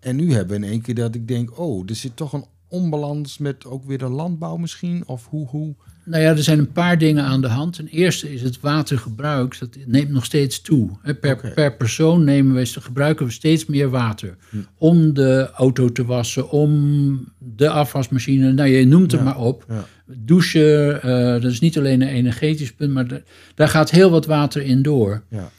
En 0.00 0.16
nu 0.16 0.32
hebben 0.32 0.60
we 0.60 0.66
in 0.66 0.72
één 0.72 0.80
keer 0.80 0.94
dat 0.94 1.14
ik 1.14 1.28
denk, 1.28 1.58
oh, 1.58 1.88
er 1.88 1.94
zit 1.94 2.16
toch 2.16 2.32
een 2.32 2.44
onbalans 2.68 3.38
met 3.38 3.66
ook 3.66 3.84
weer 3.84 3.98
de 3.98 4.08
landbouw 4.08 4.56
misschien? 4.56 5.02
Of 5.06 5.26
hoe, 5.26 5.46
hoe? 5.46 5.74
Nou 6.04 6.22
ja, 6.22 6.30
er 6.30 6.42
zijn 6.42 6.58
een 6.58 6.72
paar 6.72 6.98
dingen 6.98 7.24
aan 7.24 7.40
de 7.40 7.48
hand. 7.48 7.72
Ten 7.72 7.86
eerste 7.86 8.32
is 8.32 8.42
het 8.42 8.60
watergebruik, 8.60 9.58
dat 9.58 9.76
neemt 9.86 10.10
nog 10.10 10.24
steeds 10.24 10.60
toe. 10.60 10.90
Per, 11.20 11.32
okay. 11.32 11.52
per 11.52 11.76
persoon 11.76 12.24
nemen 12.24 12.54
we, 12.54 12.66
gebruiken 12.66 13.26
we 13.26 13.32
steeds 13.32 13.66
meer 13.66 13.90
water. 13.90 14.36
Hm. 14.50 14.56
Om 14.78 15.14
de 15.14 15.50
auto 15.52 15.92
te 15.92 16.04
wassen, 16.04 16.50
om 16.50 17.32
de 17.38 17.68
afwasmachine, 17.68 18.52
nou 18.52 18.68
je 18.68 18.86
noemt 18.86 19.12
het 19.12 19.24
maar 19.24 19.38
op. 19.38 19.64
Ja. 19.68 19.84
Douchen, 20.06 20.96
uh, 20.96 21.02
dat 21.42 21.44
is 21.50 21.60
niet 21.60 21.78
alleen 21.78 22.00
een 22.02 22.08
energetisch 22.08 22.72
punt, 22.72 22.92
maar 22.92 23.22
daar 23.54 23.68
gaat 23.68 23.90
heel 23.90 24.10
wat 24.10 24.26
water 24.26 24.62
in 24.62 24.82
door. 24.82 25.22
Ja. 25.30 25.50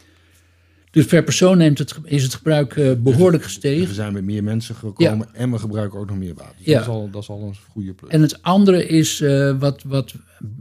Dus 0.91 1.05
per 1.05 1.23
persoon 1.23 1.57
neemt 1.57 1.77
het, 1.77 1.95
is 2.03 2.23
het 2.23 2.33
gebruik 2.33 2.75
uh, 2.75 2.91
behoorlijk 2.97 3.43
gestegen. 3.43 3.87
er 3.87 3.93
zijn 3.93 4.13
weer 4.13 4.23
meer 4.23 4.43
mensen 4.43 4.75
gekomen 4.75 5.27
ja. 5.33 5.39
en 5.39 5.51
we 5.51 5.59
gebruiken 5.59 5.99
ook 5.99 6.09
nog 6.09 6.17
meer 6.17 6.33
water. 6.33 6.55
Dus 6.57 6.65
ja. 6.65 6.73
dat, 6.73 6.81
is 6.81 6.87
al, 6.87 7.09
dat 7.11 7.21
is 7.21 7.29
al 7.29 7.41
een 7.41 7.55
goede 7.69 7.93
plus. 7.93 8.11
En 8.11 8.21
het 8.21 8.41
andere 8.41 8.87
is, 8.87 9.21
uh, 9.21 9.59
wat, 9.59 9.83
wat 9.83 10.13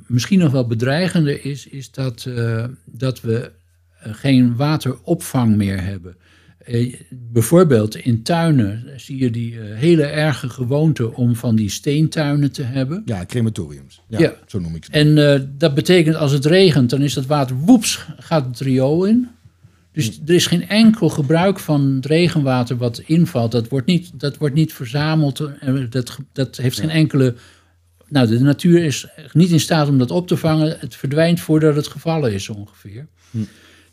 misschien 0.07 0.39
nog 0.39 0.53
wel 0.53 0.67
bedreigender 0.67 1.45
is, 1.45 1.67
is 1.67 1.91
dat, 1.91 2.25
uh, 2.29 2.65
dat 2.85 3.21
we 3.21 3.51
geen 4.01 4.57
wateropvang 4.57 5.57
meer 5.57 5.83
hebben. 5.85 6.17
bijvoorbeeld 7.11 7.97
in 7.97 8.23
tuinen 8.23 9.01
zie 9.01 9.19
je 9.19 9.31
die 9.31 9.59
hele 9.59 10.05
erge 10.05 10.49
gewoonte 10.49 11.15
om 11.15 11.37
van 11.37 11.57
die 11.57 11.71
steentuinen 11.71 12.53
te 12.53 12.63
hebben. 12.63 13.03
Ja, 13.05 13.25
crematoriums. 13.27 14.03
Ja, 14.09 14.19
ja. 14.19 14.35
zo 14.47 14.59
noem 14.59 14.75
ik 14.75 14.85
ze. 14.85 14.91
En 14.91 15.51
dat 15.59 15.75
betekent 15.75 16.17
als 16.17 16.33
het 16.33 16.45
regent, 16.45 16.91
dan 16.91 17.03
is 17.03 17.15
dat 17.15 17.27
water 17.27 17.57
woeps, 17.57 18.07
gaat 18.19 18.47
het 18.47 18.61
riool 18.61 19.05
in. 19.05 19.29
Dus 19.99 20.21
er 20.27 20.35
is 20.35 20.47
geen 20.47 20.69
enkel 20.69 21.09
gebruik 21.09 21.59
van 21.59 21.95
het 21.95 22.07
regenwater 22.07 22.77
wat 22.77 22.99
invalt. 22.99 23.53
Dat 23.53 23.69
wordt 23.69 23.87
niet, 23.87 24.21
dat 24.21 24.37
wordt 24.37 24.55
niet 24.55 24.73
verzameld. 24.73 25.51
Dat, 25.91 26.19
dat 26.33 26.57
heeft 26.57 26.81
geen 26.81 26.91
enkele. 26.91 27.35
Nou, 28.09 28.27
de 28.27 28.41
natuur 28.41 28.85
is 28.85 29.07
niet 29.33 29.51
in 29.51 29.61
staat 29.61 29.89
om 29.89 29.99
dat 29.99 30.11
op 30.11 30.27
te 30.27 30.37
vangen. 30.37 30.77
Het 30.79 30.97
verdwijnt 30.97 31.41
voordat 31.41 31.77
het 31.77 31.87
gevallen 31.87 32.33
is 32.33 32.49
ongeveer. 32.49 33.07
Hm. 33.31 33.39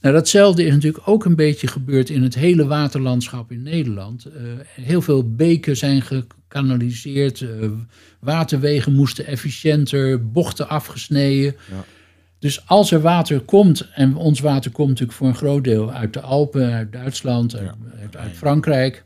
Nou, 0.02 0.16
datzelfde 0.16 0.64
is 0.64 0.74
natuurlijk 0.74 1.08
ook 1.08 1.26
een 1.26 1.36
beetje 1.36 1.68
gebeurd 1.68 2.10
in 2.10 2.24
het 2.24 2.36
hele 2.36 2.66
waterlandschap 2.66 3.52
in 3.52 3.64
Nederland. 3.64 4.28
Uh, 4.28 4.34
heel 4.70 5.02
veel 5.02 5.36
beken 5.36 5.78
zijn 5.78 6.02
gekanaliseerd, 6.02 7.40
uh, 7.40 7.72
waterwegen 8.20 8.94
moesten 8.94 9.26
efficiënter, 9.26 10.32
bochten 10.32 10.70
afgesneden. 10.70 11.56
Ja. 11.70 11.86
Dus 12.46 12.68
als 12.68 12.92
er 12.92 13.02
water 13.02 13.40
komt, 13.40 13.90
en 13.94 14.16
ons 14.16 14.40
water 14.40 14.72
komt 14.72 14.90
natuurlijk 14.90 15.18
voor 15.18 15.28
een 15.28 15.36
groot 15.36 15.64
deel 15.64 15.92
uit 15.92 16.14
de 16.14 16.22
Alpen, 16.22 16.72
uit 16.72 16.92
Duitsland, 16.92 17.56
uit, 17.56 18.16
uit, 18.16 18.32
Frankrijk, 18.36 19.04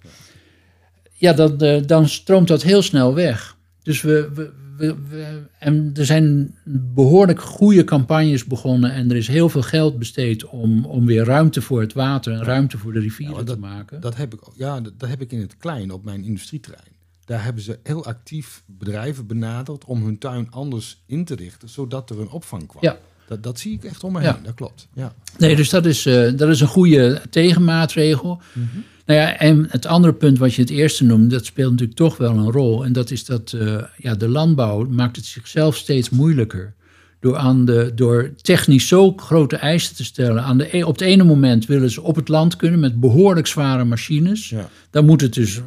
ja, 1.14 1.34
dan, 1.34 1.64
uh, 1.64 1.82
dan 1.86 2.08
stroomt 2.08 2.48
dat 2.48 2.62
heel 2.62 2.82
snel 2.82 3.14
weg. 3.14 3.58
Dus 3.84 4.02
we, 4.02 4.30
we, 4.34 4.52
we, 4.78 4.96
we, 5.10 5.42
en 5.60 5.92
er 5.94 6.06
zijn 6.06 6.56
behoorlijk 6.94 7.42
goede 7.42 7.84
campagnes 7.84 8.46
begonnen 8.46 8.94
en 8.94 9.10
er 9.10 9.16
is 9.16 9.28
heel 9.28 9.50
veel 9.50 9.62
geld 9.62 10.00
besteed 10.00 10.46
om, 10.46 10.86
om 10.86 11.06
weer 11.06 11.24
ruimte 11.24 11.62
voor 11.62 11.82
het 11.82 11.94
water 11.94 12.34
en 12.34 12.44
ruimte 12.44 12.78
voor 12.78 12.94
de 12.94 13.00
rivieren 13.00 13.38
ja, 13.38 13.44
dat, 13.44 13.56
te 13.56 13.62
maken. 13.62 14.02
Dat 14.02 14.16
heb 14.16 14.34
ik, 14.34 14.40
ja, 14.56 14.82
dat, 14.82 15.00
dat 15.00 15.10
heb 15.10 15.22
ik 15.22 15.32
in 15.32 15.40
het 15.40 15.58
klein 15.58 15.92
op 15.92 16.04
mijn 16.04 16.24
industrieterrein. 16.24 16.96
Daar 17.26 17.44
hebben 17.44 17.64
ze 17.64 17.80
heel 17.84 18.06
actief 18.06 18.64
bedrijven 18.66 19.28
benaderd 19.28 19.86
om 19.86 20.04
hun 20.04 20.18
tuin 20.18 20.52
anders 20.52 21.04
in 21.06 21.26
te 21.26 21.36
richten, 21.36 21.70
zodat 21.70 22.10
er 22.10 22.20
een 22.20 22.30
opvang 22.30 22.68
kwam. 22.68 22.84
Ja. 22.84 22.98
Dat, 23.30 23.44
dat 23.44 23.60
zie 23.60 23.74
ik 23.74 23.84
echt 23.84 24.04
om 24.04 24.12
me 24.14 24.20
heen, 24.20 24.36
dat 24.44 24.54
klopt. 24.54 24.88
Ja. 24.94 25.14
Nee, 25.38 25.56
dus 25.56 25.70
dat 25.70 25.86
is, 25.86 26.06
uh, 26.06 26.38
dat 26.38 26.50
is 26.50 26.62
een 26.62 26.68
goede 26.68 27.22
tegenmaatregel. 27.30 28.42
Mm 28.54 28.70
-hmm. 28.72 28.84
Nou 29.06 29.20
ja, 29.20 29.38
en 29.38 29.66
het 29.70 29.86
andere 29.86 30.14
punt 30.14 30.38
wat 30.38 30.54
je 30.54 30.62
het 30.62 30.70
eerste 30.70 31.04
noemde, 31.04 31.28
dat 31.28 31.46
speelt 31.46 31.72
natuurlijk 31.72 31.98
toch 31.98 32.18
wel 32.18 32.38
een 32.38 32.52
rol. 32.52 32.86
En 32.86 32.94
dat 32.94 33.12
is 33.12 33.26
dat 33.26 33.54
uh, 33.56 33.84
ja, 33.98 34.16
de 34.16 34.28
landbouw 34.28 34.86
maakt 34.86 35.16
het 35.16 35.26
zichzelf 35.26 35.76
steeds 35.76 36.10
moeilijker. 36.10 36.74
Door, 37.20 37.38
aan 37.38 37.66
de, 37.66 37.92
door 37.96 38.32
technisch 38.42 38.88
zo 38.88 39.14
grote 39.16 39.56
eisen 39.56 39.96
te 39.96 40.04
stellen. 40.04 40.44
Aan 40.44 40.58
de, 40.58 40.78
e, 40.78 40.84
op 40.84 40.94
het 40.94 41.02
ene 41.02 41.24
moment 41.24 41.66
willen 41.66 41.90
ze 41.90 42.02
op 42.02 42.16
het 42.16 42.28
land 42.28 42.56
kunnen 42.56 42.80
met 42.80 43.00
behoorlijk 43.00 43.48
zware 43.48 43.84
machines. 43.84 44.50
Ja. 44.50 44.70
Dan 44.90 45.06
moet 45.06 45.22
het 45.22 45.34
dus, 45.34 45.62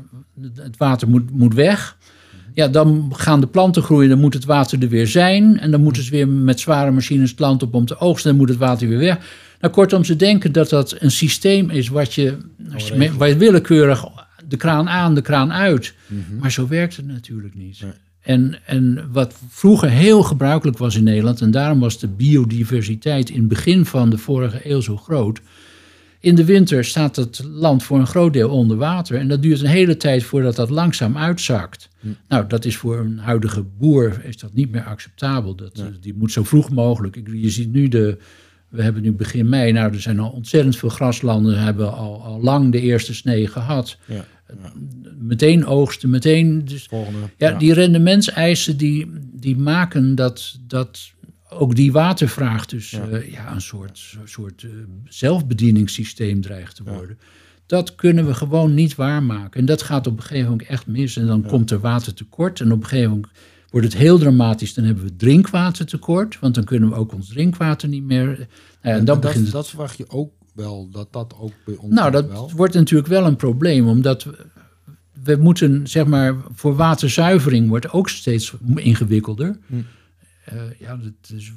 het 0.54 0.76
water 0.76 1.08
moet, 1.08 1.30
moet 1.30 1.54
weg 1.54 1.96
ja, 2.54 2.68
dan 2.68 3.12
gaan 3.16 3.40
de 3.40 3.46
planten 3.46 3.82
groeien, 3.82 4.08
dan 4.08 4.20
moet 4.20 4.34
het 4.34 4.44
water 4.44 4.82
er 4.82 4.88
weer 4.88 5.06
zijn. 5.06 5.60
En 5.60 5.70
dan 5.70 5.82
moeten 5.82 6.02
ze 6.02 6.10
weer 6.10 6.28
met 6.28 6.60
zware 6.60 6.90
machines 6.90 7.30
het 7.30 7.38
land 7.38 7.62
op 7.62 7.74
om 7.74 7.86
te 7.86 7.98
oogsten. 7.98 8.30
Dan 8.30 8.38
moet 8.38 8.48
het 8.48 8.58
water 8.58 8.88
weer 8.88 8.98
weg. 8.98 9.18
Nou, 9.60 9.74
kortom, 9.74 10.04
ze 10.04 10.16
denken 10.16 10.52
dat 10.52 10.68
dat 10.68 10.96
een 10.98 11.10
systeem 11.10 11.70
is 11.70 11.88
wat 11.88 12.14
je, 12.14 12.36
als 12.72 12.88
je, 12.88 13.16
waar 13.16 13.28
je 13.28 13.36
willekeurig 13.36 14.04
de 14.48 14.56
kraan 14.56 14.88
aan, 14.88 15.14
de 15.14 15.22
kraan 15.22 15.52
uit. 15.52 15.94
Mhm. 16.06 16.38
Maar 16.40 16.52
zo 16.52 16.68
werkt 16.68 16.96
het 16.96 17.06
natuurlijk 17.06 17.54
niet. 17.54 17.84
En, 18.22 18.58
en 18.66 19.08
wat 19.12 19.34
vroeger 19.48 19.90
heel 19.90 20.22
gebruikelijk 20.22 20.78
was 20.78 20.96
in 20.96 21.04
Nederland, 21.04 21.40
en 21.40 21.50
daarom 21.50 21.80
was 21.80 21.98
de 21.98 22.08
biodiversiteit 22.08 23.30
in 23.30 23.38
het 23.38 23.48
begin 23.48 23.84
van 23.84 24.10
de 24.10 24.18
vorige 24.18 24.70
eeuw 24.70 24.80
zo 24.80 24.96
groot 24.96 25.40
in 26.22 26.34
de 26.34 26.44
winter 26.44 26.84
staat 26.84 27.16
het 27.16 27.44
land 27.44 27.82
voor 27.82 27.98
een 27.98 28.06
groot 28.06 28.32
deel 28.32 28.50
onder 28.50 28.76
water. 28.76 29.16
En 29.16 29.28
dat 29.28 29.42
duurt 29.42 29.60
een 29.60 29.66
hele 29.66 29.96
tijd 29.96 30.24
voordat 30.24 30.56
dat 30.56 30.70
langzaam 30.70 31.16
uitzakt. 31.16 31.88
Hm. 32.00 32.08
Nou, 32.28 32.46
dat 32.46 32.64
is 32.64 32.76
voor 32.76 32.98
een 32.98 33.18
huidige 33.18 33.62
boer 33.62 34.24
is 34.24 34.38
dat 34.38 34.54
niet 34.54 34.70
meer 34.70 34.84
acceptabel. 34.84 35.54
Dat, 35.54 35.82
Die 36.00 36.14
moet 36.14 36.32
zo 36.32 36.44
vroeg 36.44 36.70
mogelijk. 36.70 37.20
Je 37.32 37.50
ziet 37.50 37.72
nu 37.72 37.88
de. 37.88 38.18
We 38.68 38.82
hebben 38.82 39.02
nu 39.02 39.12
begin 39.12 39.48
mei. 39.48 39.72
Nou, 39.72 39.92
er 39.92 40.00
zijn 40.00 40.18
al 40.18 40.30
ontzettend 40.30 40.76
veel 40.76 40.88
graslanden. 40.88 41.62
Hebben 41.62 41.92
al, 41.92 42.22
al 42.22 42.40
lang 42.40 42.72
de 42.72 42.80
eerste 42.80 43.14
snee 43.14 43.46
gehad. 43.46 43.96
Ja. 44.04 44.24
Meteen 45.18 45.66
oogsten, 45.66 46.10
meteen. 46.10 46.64
Dus, 46.64 46.86
Volgende, 46.86 47.18
ja, 47.18 47.48
ja, 47.48 47.58
die 47.58 47.72
rendementseisen 47.72 48.76
die, 48.76 49.10
die 49.32 49.56
maken 49.56 50.14
dat, 50.14 50.58
dat 50.66 51.11
ook 51.58 51.74
die 51.74 51.92
watervraag 51.92 52.66
dus 52.66 52.90
ja. 52.90 53.08
Uh, 53.08 53.32
ja 53.32 53.52
een 53.52 53.60
soort, 53.60 54.16
soort 54.24 54.62
uh, 54.62 54.70
zelfbedieningssysteem 55.04 56.40
dreigt 56.40 56.76
te 56.76 56.82
worden. 56.82 57.18
Dat 57.66 57.94
kunnen 57.94 58.26
we 58.26 58.34
gewoon 58.34 58.74
niet 58.74 58.94
waarmaken. 58.94 59.60
En 59.60 59.66
dat 59.66 59.82
gaat 59.82 60.06
op 60.06 60.16
een 60.16 60.22
gegeven 60.22 60.50
moment 60.50 60.68
echt 60.68 60.86
mis. 60.86 61.16
En 61.16 61.26
dan 61.26 61.42
komt 61.42 61.70
er 61.70 61.80
watertekort. 61.80 62.60
En 62.60 62.72
op 62.72 62.82
een 62.82 62.88
gegeven 62.88 63.10
moment 63.10 63.32
wordt 63.70 63.86
het 63.86 63.96
heel 63.96 64.18
dramatisch. 64.18 64.74
Dan 64.74 64.84
hebben 64.84 65.04
we 65.04 65.16
drinkwatertekort. 65.16 66.38
Want 66.38 66.54
dan 66.54 66.64
kunnen 66.64 66.88
we 66.88 66.94
ook 66.94 67.12
ons 67.12 67.28
drinkwater 67.28 67.88
niet 67.88 68.04
meer. 68.04 68.28
Uh, 68.28 68.38
en, 68.38 68.46
en 68.80 68.96
dan 68.96 69.04
dat, 69.04 69.20
begint 69.20 69.44
het... 69.44 69.52
dat 69.52 69.68
verwacht 69.68 69.96
je 69.96 70.10
ook 70.10 70.32
wel, 70.54 70.88
dat 70.90 71.12
dat 71.12 71.34
ook 71.38 71.52
bij 71.64 71.76
ons. 71.76 71.94
Nou, 71.94 72.10
dat 72.10 72.28
wel. 72.28 72.50
wordt 72.56 72.74
natuurlijk 72.74 73.08
wel 73.08 73.26
een 73.26 73.36
probleem. 73.36 73.88
Omdat 73.88 74.24
we, 74.24 74.46
we 75.24 75.36
moeten, 75.36 75.86
zeg 75.86 76.06
maar, 76.06 76.36
voor 76.54 76.76
waterzuivering 76.76 77.68
wordt 77.68 77.92
ook 77.92 78.08
steeds 78.08 78.54
ingewikkelder. 78.74 79.58
Hm. 79.66 79.74
Uh, 80.52 80.60
ja, 80.78 80.96
dat 80.96 81.36
is, 81.36 81.52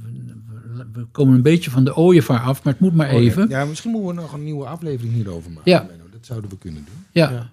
we, 0.94 1.06
komen 1.12 1.36
een 1.36 1.42
beetje 1.42 1.72
van 1.72 1.84
de 1.84 1.96
ooievaar 1.96 2.40
af, 2.40 2.64
maar 2.64 2.74
het 2.74 2.82
moet 2.82 2.96
maar 2.96 3.14
oh, 3.14 3.22
even. 3.22 3.50
Ja, 3.50 3.66
misschien 3.66 3.92
moeten 3.92 4.16
we 4.16 4.22
nog 4.22 4.34
een 4.34 4.44
nieuwe 4.44 4.66
aflevering 4.66 5.14
hierover 5.14 5.52
maken. 5.52 5.72
Ja. 5.72 5.88
Dat 6.12 6.26
zouden 6.26 6.50
we 6.50 6.58
kunnen 6.58 6.86
doen. 6.86 7.04
Ja. 7.12 7.32
ja. 7.32 7.50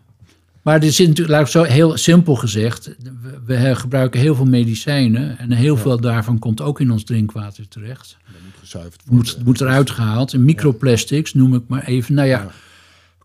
Maar 0.62 0.82
er 0.82 0.92
zit 0.92 1.08
natuurlijk, 1.08 1.36
laat 1.36 1.46
ik 1.46 1.52
zo 1.52 1.62
heel 1.62 1.96
simpel 1.96 2.34
gezegd, 2.34 2.96
we, 3.22 3.40
we 3.44 3.74
gebruiken 3.76 4.20
heel 4.20 4.34
veel 4.34 4.44
medicijnen 4.44 5.38
en 5.38 5.52
heel 5.52 5.76
veel 5.76 6.00
daarvan 6.00 6.38
komt 6.38 6.60
ook 6.60 6.80
in 6.80 6.90
ons 6.90 7.04
drinkwater 7.04 7.68
terecht. 7.68 8.16
Dat 8.24 8.34
moet 8.44 8.54
gezuiverd 8.60 9.02
worden. 9.04 9.16
Moet, 9.16 9.44
moet 9.44 9.60
eruit 9.60 9.90
gehaald. 9.90 10.32
En 10.32 10.44
microplastics 10.44 11.34
noem 11.34 11.54
ik 11.54 11.62
maar 11.66 11.84
even. 11.84 12.14
Nou 12.14 12.28
ja 12.28 12.50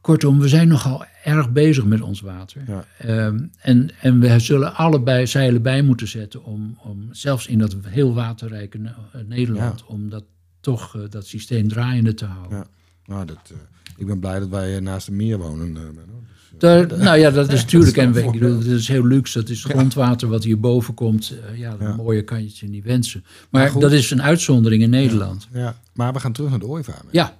Kortom, 0.01 0.39
we 0.39 0.47
zijn 0.47 0.67
nogal 0.67 1.05
erg 1.23 1.51
bezig 1.51 1.86
met 1.86 2.01
ons 2.01 2.21
water. 2.21 2.62
Ja. 2.67 2.86
Ehm, 2.97 3.39
en, 3.62 3.89
en 4.01 4.19
we 4.19 4.39
zullen 4.39 4.75
allebei 4.75 5.27
zeilen 5.27 5.62
bij 5.62 5.81
moeten 5.81 6.07
zetten 6.07 6.43
om, 6.43 6.77
om 6.83 7.07
zelfs 7.12 7.47
in 7.47 7.57
dat 7.60 7.75
heel 7.88 8.13
waterrijke 8.13 8.79
Nederland, 9.27 9.86
om 9.86 10.10
dat 10.10 10.23
toch 10.60 10.95
uh, 10.95 11.01
dat 11.10 11.27
systeem 11.27 11.67
draaiende 11.67 12.13
te 12.13 12.25
houden. 12.25 12.57
Ja. 12.57 12.65
Nou, 13.05 13.25
dat, 13.25 13.38
eh, 13.51 13.57
ik 13.97 14.05
ben 14.07 14.19
blij 14.19 14.39
dat 14.39 14.49
wij 14.49 14.75
eh, 14.75 14.81
naast 14.81 15.05
de 15.05 15.12
meer 15.12 15.38
wonen. 15.38 15.67
eh. 15.77 15.81
Dus, 15.83 15.91
eh, 16.51 16.60
Daar, 16.60 16.97
nou 16.97 17.17
ja, 17.17 17.29
dat 17.31 17.51
is 17.51 17.62
natuurlijk. 17.62 17.97
En 18.07 18.13
wel 18.13 18.23
ik 18.33 18.39
bedoel, 18.39 18.57
dat 18.57 18.65
is 18.67 18.88
heel 18.88 19.05
luxe. 19.07 19.39
Dat 19.39 19.49
is 19.49 19.63
grondwater 19.63 20.27
wat 20.27 20.43
hierboven 20.43 20.93
komt. 20.93 21.33
Eh, 21.51 21.60
ja, 21.60 21.75
Ja. 21.79 21.95
mooier 21.95 22.23
kan 22.23 22.41
je 22.41 22.47
het 22.47 22.57
je 22.57 22.67
niet 22.69 22.83
wensen. 22.83 23.23
Maar 23.49 23.79
dat 23.79 23.91
is 23.91 24.12
een 24.12 24.21
uitzondering 24.23 24.81
in 24.83 24.89
Nederland. 24.89 25.47
ja. 25.53 25.75
Maar 25.93 26.13
we 26.13 26.19
gaan 26.19 26.31
terug 26.33 26.49
naar 26.49 26.60
de 26.60 26.67
ooievaar. 26.67 27.01
Ja. 27.12 27.38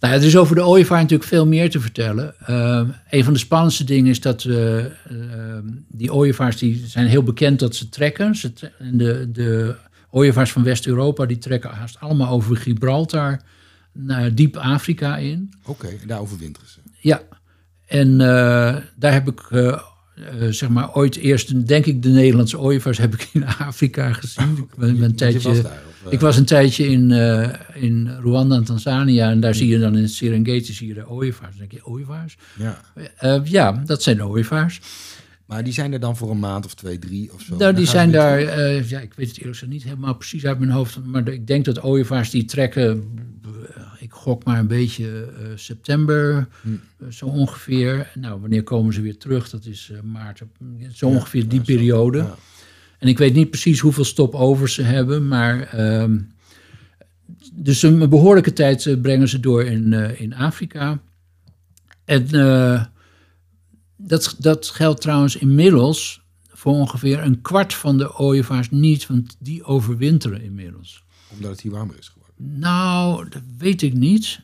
Nou, 0.00 0.14
er 0.14 0.24
is 0.24 0.36
over 0.36 0.54
de 0.54 0.64
ooievaar 0.64 1.00
natuurlijk 1.00 1.28
veel 1.28 1.46
meer 1.46 1.70
te 1.70 1.80
vertellen. 1.80 2.34
Ehm, 2.46 2.88
een 3.10 3.24
van 3.24 3.32
de 3.32 3.38
spannendste 3.38 3.84
dingen 3.84 4.10
is 4.10 4.20
dat 4.20 4.44
eh, 4.44 4.78
ehm, 4.84 5.64
die 5.88 6.12
ooievaars 6.12 6.56
die 6.56 6.86
zijn 6.86 7.06
heel 7.06 7.22
bekend 7.22 7.58
dat 7.58 7.74
ze 7.76 7.88
trekken. 7.88 8.34
Ze 8.34 8.52
tre- 8.52 8.72
de, 8.92 9.30
de 9.32 9.74
ooievaars 10.10 10.52
van 10.52 10.62
West-Europa 10.62 11.26
die 11.26 11.38
trekken 11.38 11.70
haast 11.70 12.00
allemaal 12.00 12.28
over 12.32 12.56
Gibraltar 12.56 13.40
naar 13.92 14.34
diep 14.34 14.56
Afrika 14.56 15.16
in. 15.16 15.52
Oké, 15.64 15.88
daar 16.06 16.20
overwinteren 16.20 16.68
ze. 16.68 16.78
Ja, 16.98 17.22
en 17.86 18.20
eh, 18.20 18.76
daar 18.96 19.12
heb 19.12 19.28
ik 19.28 19.40
eh, 20.40 20.48
zeg 20.48 20.68
maar 20.68 20.94
ooit 20.94 21.16
eerst, 21.16 21.66
denk 21.66 21.86
ik, 21.86 22.02
de 22.02 22.08
Nederlandse 22.08 22.58
ooievaars 22.58 22.98
heb 22.98 23.14
ik 23.14 23.28
in 23.32 23.46
Afrika 23.46 24.12
gezien. 24.12 24.56
Ik 24.56 24.56
ben, 24.56 24.68
ben 24.76 24.88
een 24.88 24.96
Je- 24.96 25.02
je 25.02 25.14
tijdje, 25.14 25.48
was 25.48 25.62
daar, 25.62 25.82
of, 26.02 26.06
eh? 26.06 26.12
ik 26.12 26.20
was 26.20 26.36
een 26.36 26.44
tijdje 26.44 26.86
in, 26.86 27.10
eh, 27.12 27.48
in 27.74 28.08
Rwanda 28.22 28.56
en 28.56 28.64
Tanzania 28.64 29.30
en 29.30 29.40
daar 29.40 29.54
zie 29.54 29.68
je 29.68 29.78
dan 29.78 29.96
in 29.96 30.08
Serengeti 30.08 30.72
zie 30.72 30.88
je 30.88 30.94
de 30.94 31.08
ooievaars. 31.08 31.56
Dan 31.56 31.66
denk 31.68 31.72
je, 31.82 31.86
ooievaars? 31.86 32.36
Ja. 32.58 32.80
Ja, 33.44 33.82
dat 33.86 34.02
zijn 34.02 34.16
de 34.16 34.26
ooievaars. 34.26 34.80
Maar 35.46 35.64
die 35.64 35.72
zijn 35.72 35.92
er 35.92 36.00
dan 36.00 36.16
voor 36.16 36.30
een 36.30 36.38
maand 36.38 36.64
of 36.64 36.74
twee, 36.74 36.98
drie 36.98 37.32
of 37.32 37.40
zo. 37.42 37.56
Nou, 37.56 37.74
die 37.74 37.86
zijn 37.86 38.10
daar, 38.10 38.40
ja, 38.88 39.00
ik 39.00 39.12
weet 39.14 39.28
het 39.28 39.36
eerlijk 39.38 39.42
gezegd 39.56 39.72
niet 39.72 39.82
helemaal 39.84 40.14
precies 40.14 40.46
uit 40.46 40.58
mijn 40.58 40.70
hoofd, 40.70 40.98
maar 41.04 41.28
ik 41.28 41.46
denk 41.46 41.64
dat 41.64 41.82
ooievaars 41.82 42.30
die 42.30 42.44
trekken, 42.44 43.04
ik 44.08 44.14
gok 44.14 44.44
maar 44.44 44.58
een 44.58 44.66
beetje 44.66 45.32
eh, 45.38 45.46
september, 45.54 46.48
Hm. 46.62 46.68
eh, 46.98 47.08
zo 47.10 47.26
ongeveer. 47.26 48.10
Nou, 48.14 48.40
wanneer 48.40 48.62
komen 48.62 48.94
ze 48.94 49.00
weer 49.00 49.18
terug? 49.18 49.50
Dat 49.50 49.64
is 49.64 49.90
eh, 49.92 50.00
maart, 50.00 50.42
zo 50.92 51.08
Ja, 51.08 51.14
ongeveer 51.14 51.48
die 51.48 51.58
ja, 51.58 51.64
periode. 51.64 52.18
Ja. 52.18 52.36
En 52.98 53.08
ik 53.08 53.18
weet 53.18 53.34
niet 53.34 53.50
precies 53.50 53.80
hoeveel 53.80 54.04
stopovers 54.04 54.74
ze 54.74 54.82
hebben, 54.82 55.28
maar 55.28 55.60
ehm, 55.62 56.18
dus 57.52 57.82
een 57.82 58.08
behoorlijke 58.08 58.52
tijd 58.52 59.02
brengen 59.02 59.28
ze 59.28 59.40
door 59.40 59.64
in, 59.64 59.92
in 60.18 60.34
Afrika. 60.34 61.00
En 62.04 62.26
dat, 63.96 64.36
dat 64.38 64.68
geldt 64.68 65.00
trouwens 65.00 65.36
inmiddels 65.36 66.22
voor 66.48 66.72
ongeveer 66.72 67.18
een 67.18 67.40
kwart 67.40 67.74
van 67.74 67.98
de 67.98 68.16
ooievaars 68.16 68.70
niet, 68.70 69.06
want 69.06 69.36
die 69.38 69.64
overwinteren 69.64 70.42
inmiddels. 70.42 71.04
Omdat 71.32 71.50
het 71.50 71.60
hier 71.60 71.72
warmer 71.72 71.98
is 71.98 72.08
geworden. 72.08 72.27
Nou, 72.38 73.28
dat 73.28 73.42
weet 73.58 73.82
ik 73.82 73.92
niet. 73.92 74.40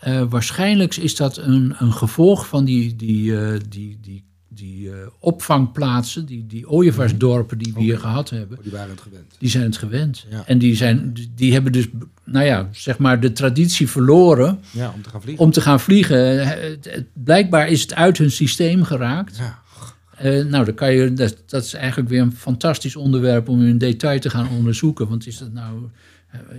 Eh, 0.00 0.22
waarschijnlijk 0.28 0.96
is 0.96 1.16
dat 1.16 1.36
een, 1.36 1.74
een 1.78 1.92
gevolg 1.92 2.46
van 2.46 2.64
die, 2.64 2.96
die, 2.96 3.40
eh, 3.40 3.60
die, 3.68 3.98
die, 4.00 4.24
die 4.48 4.90
eh, 4.90 4.96
opvangplaatsen, 5.18 6.26
die, 6.26 6.46
die 6.46 6.68
ooievaarsdorpen 6.68 7.58
die 7.58 7.74
we 7.74 7.80
hier 7.80 7.98
gehad 7.98 8.30
hebben. 8.30 8.48
Maar 8.54 8.62
die 8.62 8.72
waren 8.72 8.90
het 8.90 9.00
gewend. 9.00 9.34
Die 9.38 9.48
zijn 9.48 9.64
het 9.64 9.76
gewend. 9.76 10.26
Ja. 10.30 10.42
En 10.46 10.58
die, 10.58 10.76
zijn, 10.76 11.14
die 11.34 11.52
hebben 11.52 11.72
dus, 11.72 11.86
nou 12.24 12.46
ja, 12.46 12.68
zeg 12.72 12.98
maar 12.98 13.20
de 13.20 13.32
traditie 13.32 13.88
verloren 13.88 14.60
Ja, 14.70 14.92
om 14.94 15.02
te 15.02 15.10
gaan 15.10 15.22
vliegen. 15.22 15.44
om 15.44 15.50
te 15.50 15.60
gaan 15.60 15.80
vliegen. 15.80 16.78
Blijkbaar 17.12 17.68
is 17.68 17.80
het 17.80 17.94
uit 17.94 18.18
hun 18.18 18.30
systeem 18.30 18.84
geraakt. 18.84 19.36
Ja. 19.36 19.66
Nou, 20.42 20.64
dan 20.64 20.74
kan 20.74 20.92
je, 20.92 21.12
dat, 21.12 21.42
dat 21.46 21.64
is 21.64 21.74
eigenlijk 21.74 22.08
weer 22.08 22.20
een 22.20 22.32
fantastisch 22.36 22.96
onderwerp 22.96 23.48
om 23.48 23.62
in 23.62 23.78
detail 23.78 24.20
te 24.20 24.30
gaan 24.30 24.48
onderzoeken. 24.48 25.08
Want 25.08 25.26
is 25.26 25.38
dat 25.38 25.52
nou, 25.52 25.90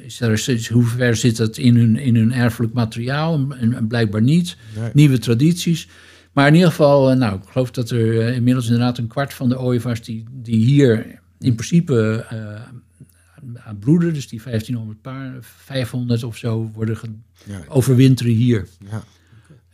is 0.06 0.22
er, 0.22 0.32
is- 0.50 0.68
hoe 0.70 0.84
ver 0.86 1.16
zit 1.16 1.38
dat 1.38 1.58
in 1.58 1.76
hun, 1.76 1.96
in 1.98 2.16
hun 2.16 2.34
erfelijk 2.34 2.74
materiaal? 2.74 3.54
En, 3.60 3.74
en 3.74 3.88
blijkbaar 3.88 4.22
niet. 4.22 4.58
Nee. 4.80 4.90
Nieuwe 4.94 5.18
tradities. 5.18 5.88
Maar 6.34 6.48
in 6.48 6.54
ieder 6.54 6.70
geval, 6.70 7.12
eh, 7.12 7.18
nou, 7.18 7.36
ik 7.36 7.48
geloof 7.50 7.72
dat 7.72 7.90
er 7.90 8.22
eh, 8.28 8.36
inmiddels 8.36 8.66
inderdaad 8.66 8.98
een 8.98 9.08
kwart 9.08 9.34
van 9.34 9.50
de 9.50 9.60
ooievaars 9.60 10.02
die, 10.02 10.26
die 10.32 10.66
hier 10.66 11.20
in 11.40 11.56
principe 11.56 12.26
eh, 12.30 12.62
aan 13.66 13.80
broeden, 13.80 14.14
dus 14.14 14.28
die 14.28 14.42
1500 14.44 15.02
paar, 15.02 15.34
500 15.42 16.24
of 16.24 16.38
zo, 16.38 16.72
worden 16.74 17.24
Ja. 17.46 17.62
overwinteren 17.68 18.34
hier. 18.34 18.68
Ja. 18.90 19.04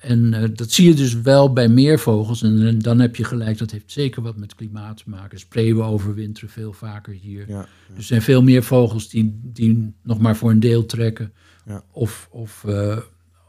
En 0.06 0.34
eh, 0.34 0.50
dat 0.54 0.72
zie 0.72 0.88
je 0.88 0.94
dus 0.94 1.22
wel 1.22 1.54
bij 1.54 1.68
meervogels. 1.68 2.42
En, 2.44 2.68
eh, 2.68 2.74
dan 2.78 3.00
heb 3.00 3.16
je 3.16 3.24
gelijk, 3.24 3.58
dat 3.58 3.72
heeft 3.72 3.92
zeker 3.92 4.22
wat 4.22 4.38
met 4.38 4.56
klimaat 4.56 4.98
te 4.98 5.10
maken. 5.10 5.40
Spreeuwen 5.40 5.86
overwinteren 5.86 6.50
veel 6.50 6.74
vaker 6.74 7.14
hier. 7.14 7.50
Ja. 7.50 7.68
Dus 7.88 7.98
er 7.98 8.04
zijn 8.04 8.22
veel 8.22 8.44
meer 8.44 8.64
vogels 8.64 9.10
die, 9.10 9.40
die 9.44 9.94
nog 10.02 10.20
maar 10.20 10.36
voor 10.36 10.52
een 10.52 10.60
deel 10.60 10.86
trekken. 10.86 11.34
Ja. 11.66 11.84
Of, 11.92 12.28
of, 12.32 12.64
eh, 12.64 12.98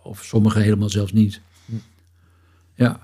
of 0.03 0.25
sommige 0.25 0.61
helemaal 0.61 0.89
zelfs 0.89 1.13
niet. 1.13 1.41
Hm. 1.65 1.73
Ja. 2.75 3.01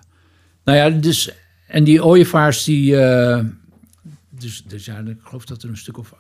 Nou 0.65 0.79
ja, 0.79 0.91
dus... 0.91 1.33
En 1.67 1.85
die 1.85 2.05
ooievaars 2.05 2.65
die... 2.65 2.91
dus, 4.29 4.65
dus 4.65 4.85
ja, 4.85 4.99
ik 4.99 5.19
geloof 5.23 5.45
dat 5.45 5.63
er 5.63 5.69
een 5.69 5.77
stuk 5.77 5.99
of 5.99 6.15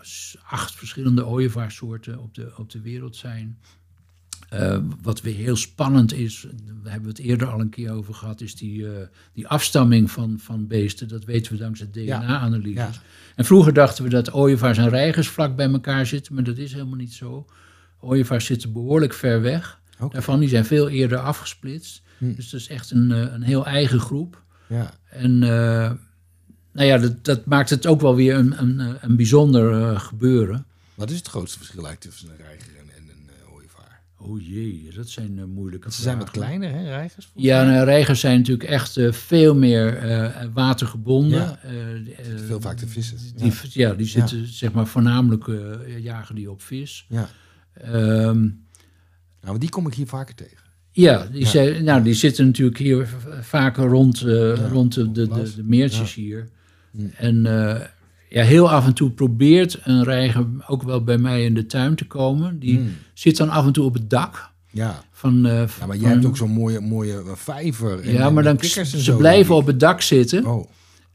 acht 0.48 0.74
verschillende 0.74 1.26
ooievaarssoorten 1.26 2.18
op 2.18 2.34
de, 2.34 2.52
op 2.56 2.70
de 2.70 2.80
wereld 2.80 3.16
zijn. 3.16 3.58
Eh, 4.52 4.78
wat 5.02 5.20
weer 5.20 5.34
heel 5.34 5.56
spannend 5.56 6.12
is, 6.12 6.46
daar 6.82 6.92
hebben 6.92 7.14
we 7.14 7.16
het 7.16 7.26
eerder 7.26 7.48
al 7.48 7.60
een 7.60 7.68
keer 7.68 7.92
over 7.92 8.14
gehad, 8.14 8.40
is 8.40 8.54
die, 8.54 8.86
eh, 8.86 9.06
die 9.32 9.48
afstamming 9.48 10.10
van, 10.10 10.38
van 10.38 10.66
beesten. 10.66 11.08
Dat 11.08 11.24
weten 11.24 11.52
we 11.52 11.58
dankzij 11.58 11.88
DNA-analyses. 11.90 12.94
Ja. 12.94 13.02
En 13.36 13.44
vroeger 13.44 13.72
dachten 13.72 14.04
we 14.04 14.10
dat 14.10 14.32
ooievaars 14.32 14.78
en 14.78 14.88
reigers 14.88 15.28
vlak 15.28 15.56
bij 15.56 15.70
elkaar 15.70 16.06
zitten, 16.06 16.34
maar 16.34 16.44
dat 16.44 16.56
is 16.56 16.72
helemaal 16.72 16.96
niet 16.96 17.12
zo. 17.12 17.46
Ooievaars 18.00 18.44
zitten 18.44 18.72
behoorlijk 18.72 19.14
ver 19.14 19.40
weg. 19.40 19.80
Daarvan 20.10 20.40
die 20.40 20.48
zijn 20.48 20.64
veel 20.64 20.88
eerder 20.88 21.18
afgesplitst. 21.18 22.02
Hm. 22.18 22.34
Dus 22.34 22.50
dat 22.50 22.60
is 22.60 22.68
echt 22.68 22.90
een, 22.90 23.12
eh, 23.12 23.32
een 23.32 23.42
heel 23.42 23.66
eigen 23.66 24.00
groep. 24.00 24.42
Ja. 24.66 24.94
En 25.10 25.38
nou 25.38 26.88
ja, 26.88 26.98
dat, 26.98 27.24
dat 27.24 27.46
maakt 27.46 27.70
het 27.70 27.86
ook 27.86 28.00
wel 28.00 28.14
weer 28.14 28.34
een, 28.34 28.62
een, 28.62 28.96
een 29.00 29.16
bijzonder 29.16 29.96
gebeuren. 30.00 30.66
Wat 30.94 31.10
is 31.10 31.16
het 31.16 31.28
grootste 31.28 31.58
verschil 31.58 31.86
eigenlijk 31.86 32.14
tussen 32.14 32.30
een 32.30 32.46
reiger 32.46 32.68
en, 32.78 32.96
en? 32.96 33.11
Oh 34.24 34.40
jee, 34.40 34.88
dat 34.94 35.08
zijn 35.08 35.38
eh, 35.38 35.44
moeilijke 35.44 35.92
ze 35.92 36.02
zijn 36.02 36.18
wat 36.18 36.30
kleiner, 36.30 36.70
hè, 36.70 36.82
reigers? 36.84 37.30
Ja, 37.34 37.64
nou, 37.64 37.84
reigers 37.84 38.20
zijn 38.20 38.38
natuurlijk 38.38 38.68
echt 38.70 38.96
eh, 38.96 39.12
veel 39.12 39.54
meer 39.54 39.96
eh, 39.96 40.44
watergebonden. 40.52 41.38
Ja. 41.40 41.58
Veel 42.46 42.60
vaak 42.60 42.76
te 42.76 42.86
vissen. 42.88 43.16
Die, 43.36 43.52
Ja. 43.72 43.88
ja. 43.88 43.94
die 43.94 44.06
zitten 44.06 44.46
zeg 44.46 44.72
maar 44.72 44.86
voornamelijk 44.86 45.48
eh, 45.48 45.98
jagen 45.98 46.34
die 46.34 46.50
op 46.50 46.62
vis. 46.62 47.06
Ja. 47.08 47.28
Ehm, 47.74 48.40
Nou, 49.40 49.54
maar 49.54 49.58
die 49.58 49.68
kom 49.70 49.86
ik 49.86 49.94
hier 49.94 50.06
vaker 50.06 50.34
tegen. 50.34 50.56
ja, 50.90 51.26
die, 51.26 51.40
Ja. 51.40 51.46
Zijn, 51.48 51.84
nou, 51.84 52.02
die 52.02 52.14
zitten 52.14 52.46
natuurlijk 52.46 52.78
hier 52.78 53.08
vaker 53.40 53.84
rond, 53.86 54.22
eh, 54.22 54.70
rond 54.70 54.94
de, 54.94 55.12
de, 55.12 55.28
de, 55.28 55.54
de 55.56 55.62
meertjes 55.62 56.14
hier. 56.14 56.48
En 57.16 57.46
eh, 57.46 57.80
ja, 58.32 58.42
heel 58.44 58.70
af 58.70 58.86
en 58.86 58.92
toe 58.94 59.10
probeert 59.10 59.78
een 59.82 60.04
reiger 60.04 60.46
ook 60.66 60.82
wel 60.82 61.04
bij 61.04 61.18
mij 61.18 61.44
in 61.44 61.54
de 61.54 61.66
tuin 61.66 61.94
te 61.94 62.06
komen. 62.06 62.58
Die 62.58 62.76
Hmm. 62.76 62.94
zit 63.14 63.36
dan 63.36 63.48
af 63.50 63.66
en 63.66 63.72
toe 63.72 63.84
op 63.84 63.94
het 63.94 64.10
dak. 64.10 64.50
Ja. 64.70 65.02
Van, 65.10 65.46
eh, 65.46 65.62
ja, 65.80 65.86
maar 65.86 65.96
jij 65.96 66.10
hebt 66.10 66.24
ook 66.24 66.36
zo'n 66.36 66.50
mooie, 66.50 66.80
mooie 66.80 67.22
vijver. 67.34 68.00
En, 68.00 68.12
ja, 68.12 68.30
maar 68.30 68.42
dan 68.42 68.58
ze 68.84 69.14
blijven 69.16 69.54
op 69.54 69.66
het 69.66 69.80
dak 69.80 70.00
zitten. 70.00 70.46
Oh, 70.46 70.66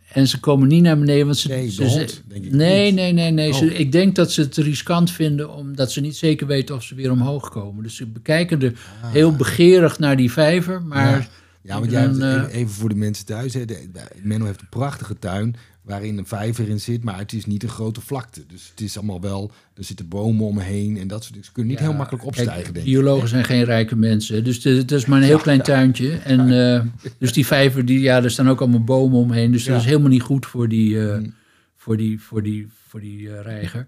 En 0.08 0.28
ze 0.28 0.40
komen 0.40 0.68
niet 0.68 0.82
naar 0.84 1.00
beneden, 1.00 1.26
want 1.26 1.38
ze... 1.38 1.48
Nee, 1.48 1.70
ze, 1.72 1.84
hond, 1.86 2.12
ze- 2.12 2.22
denk 2.28 2.46
ik 2.46 2.52
nee, 2.52 2.86
niet. 2.86 2.96
nee, 2.96 3.14
nee, 3.14 3.32
nee. 3.32 3.54
Ze, 3.54 3.66
Oh. 3.66 3.80
ik 3.80 3.92
denk 3.92 4.16
dat 4.16 4.32
ze 4.32 4.42
het 4.42 4.56
riskant 4.58 5.12
vinden, 5.12 5.54
omdat 5.56 5.92
ze 5.92 6.02
niet 6.02 6.16
zeker 6.16 6.48
weten 6.48 6.76
of 6.76 6.84
ze 6.84 6.96
weer 6.96 7.12
omhoog 7.12 7.50
komen. 7.50 7.84
Dus 7.84 7.96
ze 7.96 8.06
bekijken 8.06 8.62
er 8.62 8.74
heel 9.06 9.36
begeerig 9.36 10.00
naar 10.00 10.18
die 10.18 10.32
vijver, 10.32 10.82
maar... 10.82 11.06
Ah. 11.16 11.22
Ja. 11.22 11.28
Ja, 11.68 11.80
want 11.80 11.92
jij 11.92 12.02
hebt, 12.02 12.18
eh, 12.20 12.34
even, 12.34 12.50
even 12.50 12.74
voor 12.74 12.90
de 12.90 12.96
mensen 12.96 13.26
thuis. 13.26 13.54
Hè, 13.54 13.66
de, 13.66 13.88
Menno 14.22 14.46
heeft 14.46 14.62
een 14.62 14.70
prachtige 14.70 15.20
tuin 15.20 15.56
waarin 15.82 16.18
een 16.18 16.26
vijver 16.26 16.70
in 16.70 16.80
zit, 16.80 17.04
maar 17.04 17.18
het 17.18 17.34
is 17.34 17.46
niet 17.46 17.64
een 17.64 17.70
grote 17.70 18.02
vlakte. 18.02 18.44
Dus 18.48 18.68
het 18.70 18.82
is 18.82 18.98
allemaal 18.98 19.22
wel, 19.22 19.52
er 19.74 19.84
zitten 19.84 20.08
bomen 20.08 20.46
omheen 20.46 20.98
en 20.98 21.08
dat 21.08 21.20
soort 21.20 21.30
dingen. 21.32 21.46
Ze 21.46 21.52
kunnen 21.52 21.72
niet 21.72 21.82
Ja, 21.82 21.88
heel 21.88 21.98
makkelijk 21.98 22.24
kijk, 22.24 22.38
opstijgen, 22.38 22.74
denk 22.74 22.86
ik. 22.86 22.92
Biologen 22.92 23.28
zijn 23.28 23.44
geen 23.44 23.64
rijke 23.64 23.96
mensen. 23.96 24.44
Dus 24.44 24.64
het 24.64 24.92
is 24.92 25.06
maar 25.06 25.18
een 25.20 25.26
heel 25.26 25.38
klein 25.38 25.62
tuintje. 25.62 26.18
En 26.18 26.74
eh, 26.74 26.82
dus 27.18 27.34
die 27.34 27.46
vijver, 27.46 27.86
die, 27.86 28.00
ja, 28.00 28.24
er 28.24 28.32
staan 28.32 28.50
ook 28.50 28.62
allemaal 28.62 28.84
bomen 28.84 29.20
omheen. 29.20 29.52
Dus 29.52 29.64
dat 29.64 29.80
is 29.80 29.86
helemaal 29.86 30.10
niet 30.10 30.22
goed 30.22 30.46
voor 30.46 30.68
die, 30.70 30.98
Mm. 30.98 31.34
voor 31.76 31.98
die, 31.98 32.22
voor 32.22 32.44
die, 32.44 32.68
voor 32.88 33.00
die 33.00 33.42
reiger. 33.42 33.88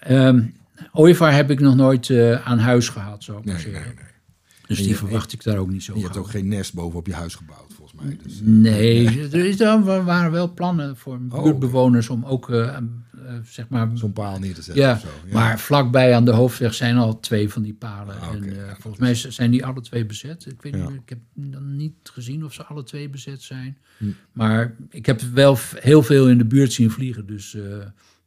Ehm 0.00 0.42
ooievaar 0.92 1.34
heb 1.34 1.50
ik 1.50 1.60
nog 1.60 1.74
nooit 1.76 2.10
aan 2.44 2.58
huis 2.58 2.88
gehad, 2.88 3.24
zou 3.24 3.38
ik 3.38 3.44
maar 3.44 3.54
Nee, 3.54 3.64
nee, 3.64 3.72
zeggen. 3.74 3.94
nee. 3.94 4.04
Dus 4.66 4.78
die 4.78 4.88
je- 4.88 4.94
verwacht 4.94 5.32
ik 5.32 5.42
daar 5.42 5.56
ook 5.58 5.70
niet 5.70 5.82
zo 5.82 5.96
je 5.96 6.02
hebt 6.02 6.16
ook 6.16 6.30
geen 6.30 6.48
nest 6.48 6.74
boven 6.74 6.98
op 6.98 7.06
je 7.06 7.14
huis 7.14 7.34
gebouwd, 7.34 7.72
volgens 7.74 8.00
mij. 8.02 8.18
Dus, 8.22 8.40
eh, 8.40 8.46
Nee, 8.46 9.06
er, 9.32 9.34
is, 9.34 9.60
er 9.60 10.04
waren 10.04 10.30
wel 10.32 10.52
plannen 10.54 10.96
voor 10.96 11.20
oké. 11.30 11.42
buurtbewoners 11.42 12.08
om 12.08 12.24
ook, 12.24 12.50
eh, 12.50 12.68
eh, 12.76 12.82
zeg 13.44 13.68
maar, 13.68 13.90
Zo'n 13.94 14.12
paal 14.12 14.38
neer 14.38 14.54
te 14.54 14.62
zetten 14.62 14.82
Ja, 14.84 14.92
of 14.92 15.00
zo. 15.00 15.08
Ja. 15.26 15.32
maar 15.32 15.58
vlakbij 15.60 16.14
aan 16.14 16.24
de 16.24 16.30
hoofdweg 16.30 16.74
zijn 16.74 16.96
al 16.96 17.20
twee 17.20 17.48
van 17.48 17.62
die 17.62 17.74
palen. 17.74 18.20
Ah, 18.20 18.34
en, 18.34 18.54
Ja, 18.54 18.76
volgens 18.78 18.98
mij 19.02 19.14
zijn 19.14 19.50
die 19.50 19.66
alle 19.66 19.80
twee 19.80 20.06
bezet. 20.06 20.46
Ik 20.46 20.62
weet 20.62 20.74
niet, 20.74 20.88
ik 20.90 21.08
heb 21.08 21.18
dan 21.34 21.76
niet 21.76 21.94
gezien 22.02 22.44
of 22.44 22.52
ze 22.52 22.64
alle 22.64 22.82
twee 22.82 23.08
bezet 23.08 23.42
zijn. 23.42 23.78
Hm. 23.98 24.04
Maar 24.32 24.74
ik 24.90 25.06
heb 25.06 25.20
wel 25.20 25.58
heel 25.74 26.02
veel 26.02 26.28
in 26.28 26.38
de 26.38 26.44
buurt 26.46 26.72
zien 26.72 26.90
vliegen. 26.90 27.26
Dus 27.26 27.56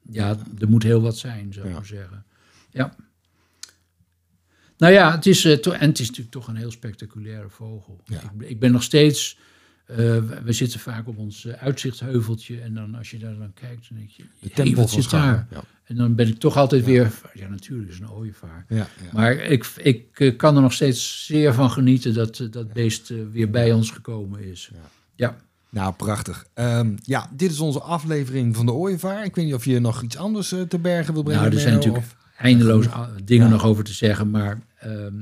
ja, 0.09 0.35
er 0.59 0.69
moet 0.69 0.83
heel 0.83 1.01
wat 1.01 1.17
zijn, 1.17 1.53
zou 1.53 1.67
ik 1.67 1.73
maar 1.73 1.85
zeggen. 1.85 2.25
Ja. 2.71 2.95
Nou 4.77 4.93
ja, 4.93 5.11
het 5.11 5.25
is, 5.25 5.45
eh, 5.45 5.51
en 5.81 5.89
het 5.89 5.99
is 5.99 6.07
natuurlijk 6.07 6.35
toch 6.35 6.47
een 6.47 6.55
heel 6.55 6.71
spectaculaire 6.71 7.49
vogel. 7.49 8.01
Ja. 8.05 8.21
Ik, 8.39 8.49
ik 8.49 8.59
ben 8.59 8.71
nog 8.71 8.83
steeds... 8.83 9.37
eh, 9.85 9.97
we- 10.43 10.53
zitten 10.53 10.79
vaak 10.79 11.07
op 11.07 11.17
ons 11.17 11.45
eh, 11.45 11.63
uitzichtheuveltje. 11.63 12.61
En 12.61 12.73
dan 12.73 12.95
als 12.95 13.11
je 13.11 13.17
daar 13.17 13.37
dan 13.37 13.53
kijkt, 13.53 13.89
dan 13.89 13.97
denk 13.97 14.09
je... 14.09 14.23
De 14.23 14.29
"Jee, 14.39 14.51
tempel 14.53 14.87
zit 14.87 15.09
daar? 15.09 15.47
Ja. 15.51 15.63
En 15.83 15.95
dan 15.95 16.15
ben 16.15 16.27
ik 16.27 16.39
toch 16.39 16.57
altijd 16.57 16.85
weer... 16.85 17.11
Ja, 17.33 17.47
natuurlijk 17.47 17.89
is 17.89 17.99
een 17.99 18.09
ooievaar. 18.11 18.65
Ja, 18.69 18.75
ja. 18.75 18.87
Maar 19.13 19.33
ik, 19.35 19.71
ik 19.75 20.37
kan 20.37 20.55
er 20.55 20.61
nog 20.61 20.73
steeds 20.73 21.25
zeer 21.25 21.53
van 21.53 21.71
genieten 21.71 22.13
dat 22.13 22.47
dat 22.51 22.73
beest 22.73 23.11
weer 23.31 23.49
bij 23.49 23.71
ons 23.73 23.91
gekomen 23.91 24.43
is. 24.43 24.71
Ja. 25.15 25.37
Nou, 25.69 25.93
prachtig. 25.93 26.45
Ehm, 26.53 26.95
ja, 27.03 27.29
dit 27.33 27.51
is 27.51 27.59
onze 27.59 27.79
aflevering 27.79 28.55
van 28.55 28.65
de 28.65 28.71
Ooievaar. 28.71 29.25
Ik 29.25 29.35
weet 29.35 29.45
niet 29.45 29.53
of 29.53 29.65
je 29.65 29.79
nog 29.79 30.01
iets 30.01 30.17
anders 30.17 30.47
te 30.67 30.79
bergen 30.81 31.13
wil 31.13 31.23
brengen. 31.23 31.41
Nou, 31.41 31.53
er 31.55 31.61
zijn 31.61 31.73
natuurlijk 31.73 32.05
eindeloos 32.37 32.85
dingen 33.23 33.45
Ja. 33.45 33.51
nog 33.51 33.63
over 33.65 33.83
te 33.83 33.93
zeggen, 33.93 34.29
maar 34.29 34.59
ehm, 34.79 35.13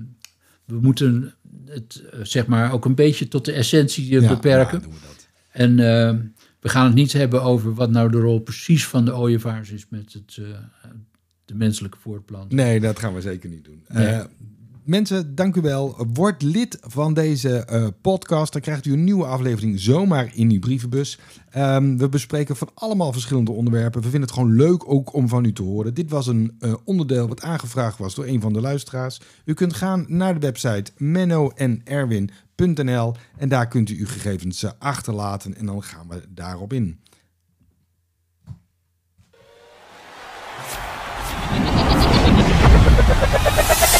we 0.65 0.79
moeten 0.81 1.33
het 1.65 2.03
eh, 2.11 2.19
zeg 2.23 2.45
maar 2.47 2.71
ook 2.73 2.85
een 2.85 2.95
beetje 2.95 3.27
tot 3.27 3.45
de 3.45 3.51
essentie 3.51 4.15
eh, 4.15 4.21
Ja, 4.21 4.27
beperken. 4.29 4.77
ja, 4.79 4.83
doen 4.83 4.93
we 4.93 4.99
dat. 5.07 5.27
En 5.51 5.79
ehm, 5.79 6.19
we 6.59 6.69
gaan 6.69 6.85
het 6.85 6.95
niet 6.95 7.13
hebben 7.13 7.43
over 7.43 7.73
wat 7.73 7.89
nou 7.91 8.11
de 8.11 8.19
rol 8.19 8.39
precies 8.39 8.87
van 8.87 9.05
de 9.05 9.15
ooievaars 9.15 9.69
is 9.71 9.85
met 9.89 10.13
het, 10.13 10.37
eh, 10.39 10.45
de 11.45 11.55
menselijke 11.55 11.97
voortplanting. 12.01 12.61
Nee, 12.61 12.79
dat 12.79 12.99
gaan 12.99 13.13
we 13.13 13.21
zeker 13.21 13.49
niet 13.49 13.65
doen. 13.65 13.83
Nee 13.87 14.21
mensen, 14.85 15.35
dank 15.35 15.55
u 15.55 15.61
wel. 15.61 16.07
Word 16.13 16.41
lid 16.41 16.77
van 16.81 17.13
deze 17.13 17.65
eh, 17.65 17.87
podcast. 18.01 18.53
Dan 18.53 18.61
krijgt 18.61 18.85
u 18.85 18.93
een 18.93 19.03
nieuwe 19.03 19.25
aflevering 19.25 19.79
zomaar 19.79 20.31
in 20.33 20.49
uw 20.49 20.59
brievenbus. 20.59 21.19
Ehm, 21.49 21.97
we 21.97 22.09
bespreken 22.09 22.55
van 22.55 22.69
allemaal 22.73 23.11
verschillende 23.11 23.51
onderwerpen. 23.51 24.01
We 24.01 24.09
vinden 24.09 24.29
het 24.29 24.37
gewoon 24.37 24.55
leuk 24.55 24.89
ook 24.89 25.13
om 25.13 25.27
van 25.27 25.45
u 25.45 25.53
te 25.53 25.63
horen. 25.63 25.93
Dit 25.93 26.09
was 26.09 26.27
een 26.27 26.55
eh, 26.59 26.73
onderdeel 26.83 27.27
wat 27.27 27.41
aangevraagd 27.41 27.97
was 27.97 28.15
door 28.15 28.25
een 28.25 28.41
van 28.41 28.53
de 28.53 28.61
luisteraars. 28.61 29.21
U 29.45 29.53
kunt 29.53 29.73
gaan 29.73 30.05
naar 30.07 30.33
de 30.33 30.39
website 30.39 30.91
mennoenerwin.nl 30.97 33.15
en 33.37 33.49
daar 33.49 33.67
kunt 33.67 33.89
u 33.89 33.99
uw 33.99 34.07
gegevens 34.07 34.63
eh, 34.63 34.71
achterlaten 34.79 35.55
en 35.55 35.65
dan 35.65 35.83
gaan 35.83 36.07
we 36.07 36.21
daarop 36.29 36.73
in. 36.73 37.01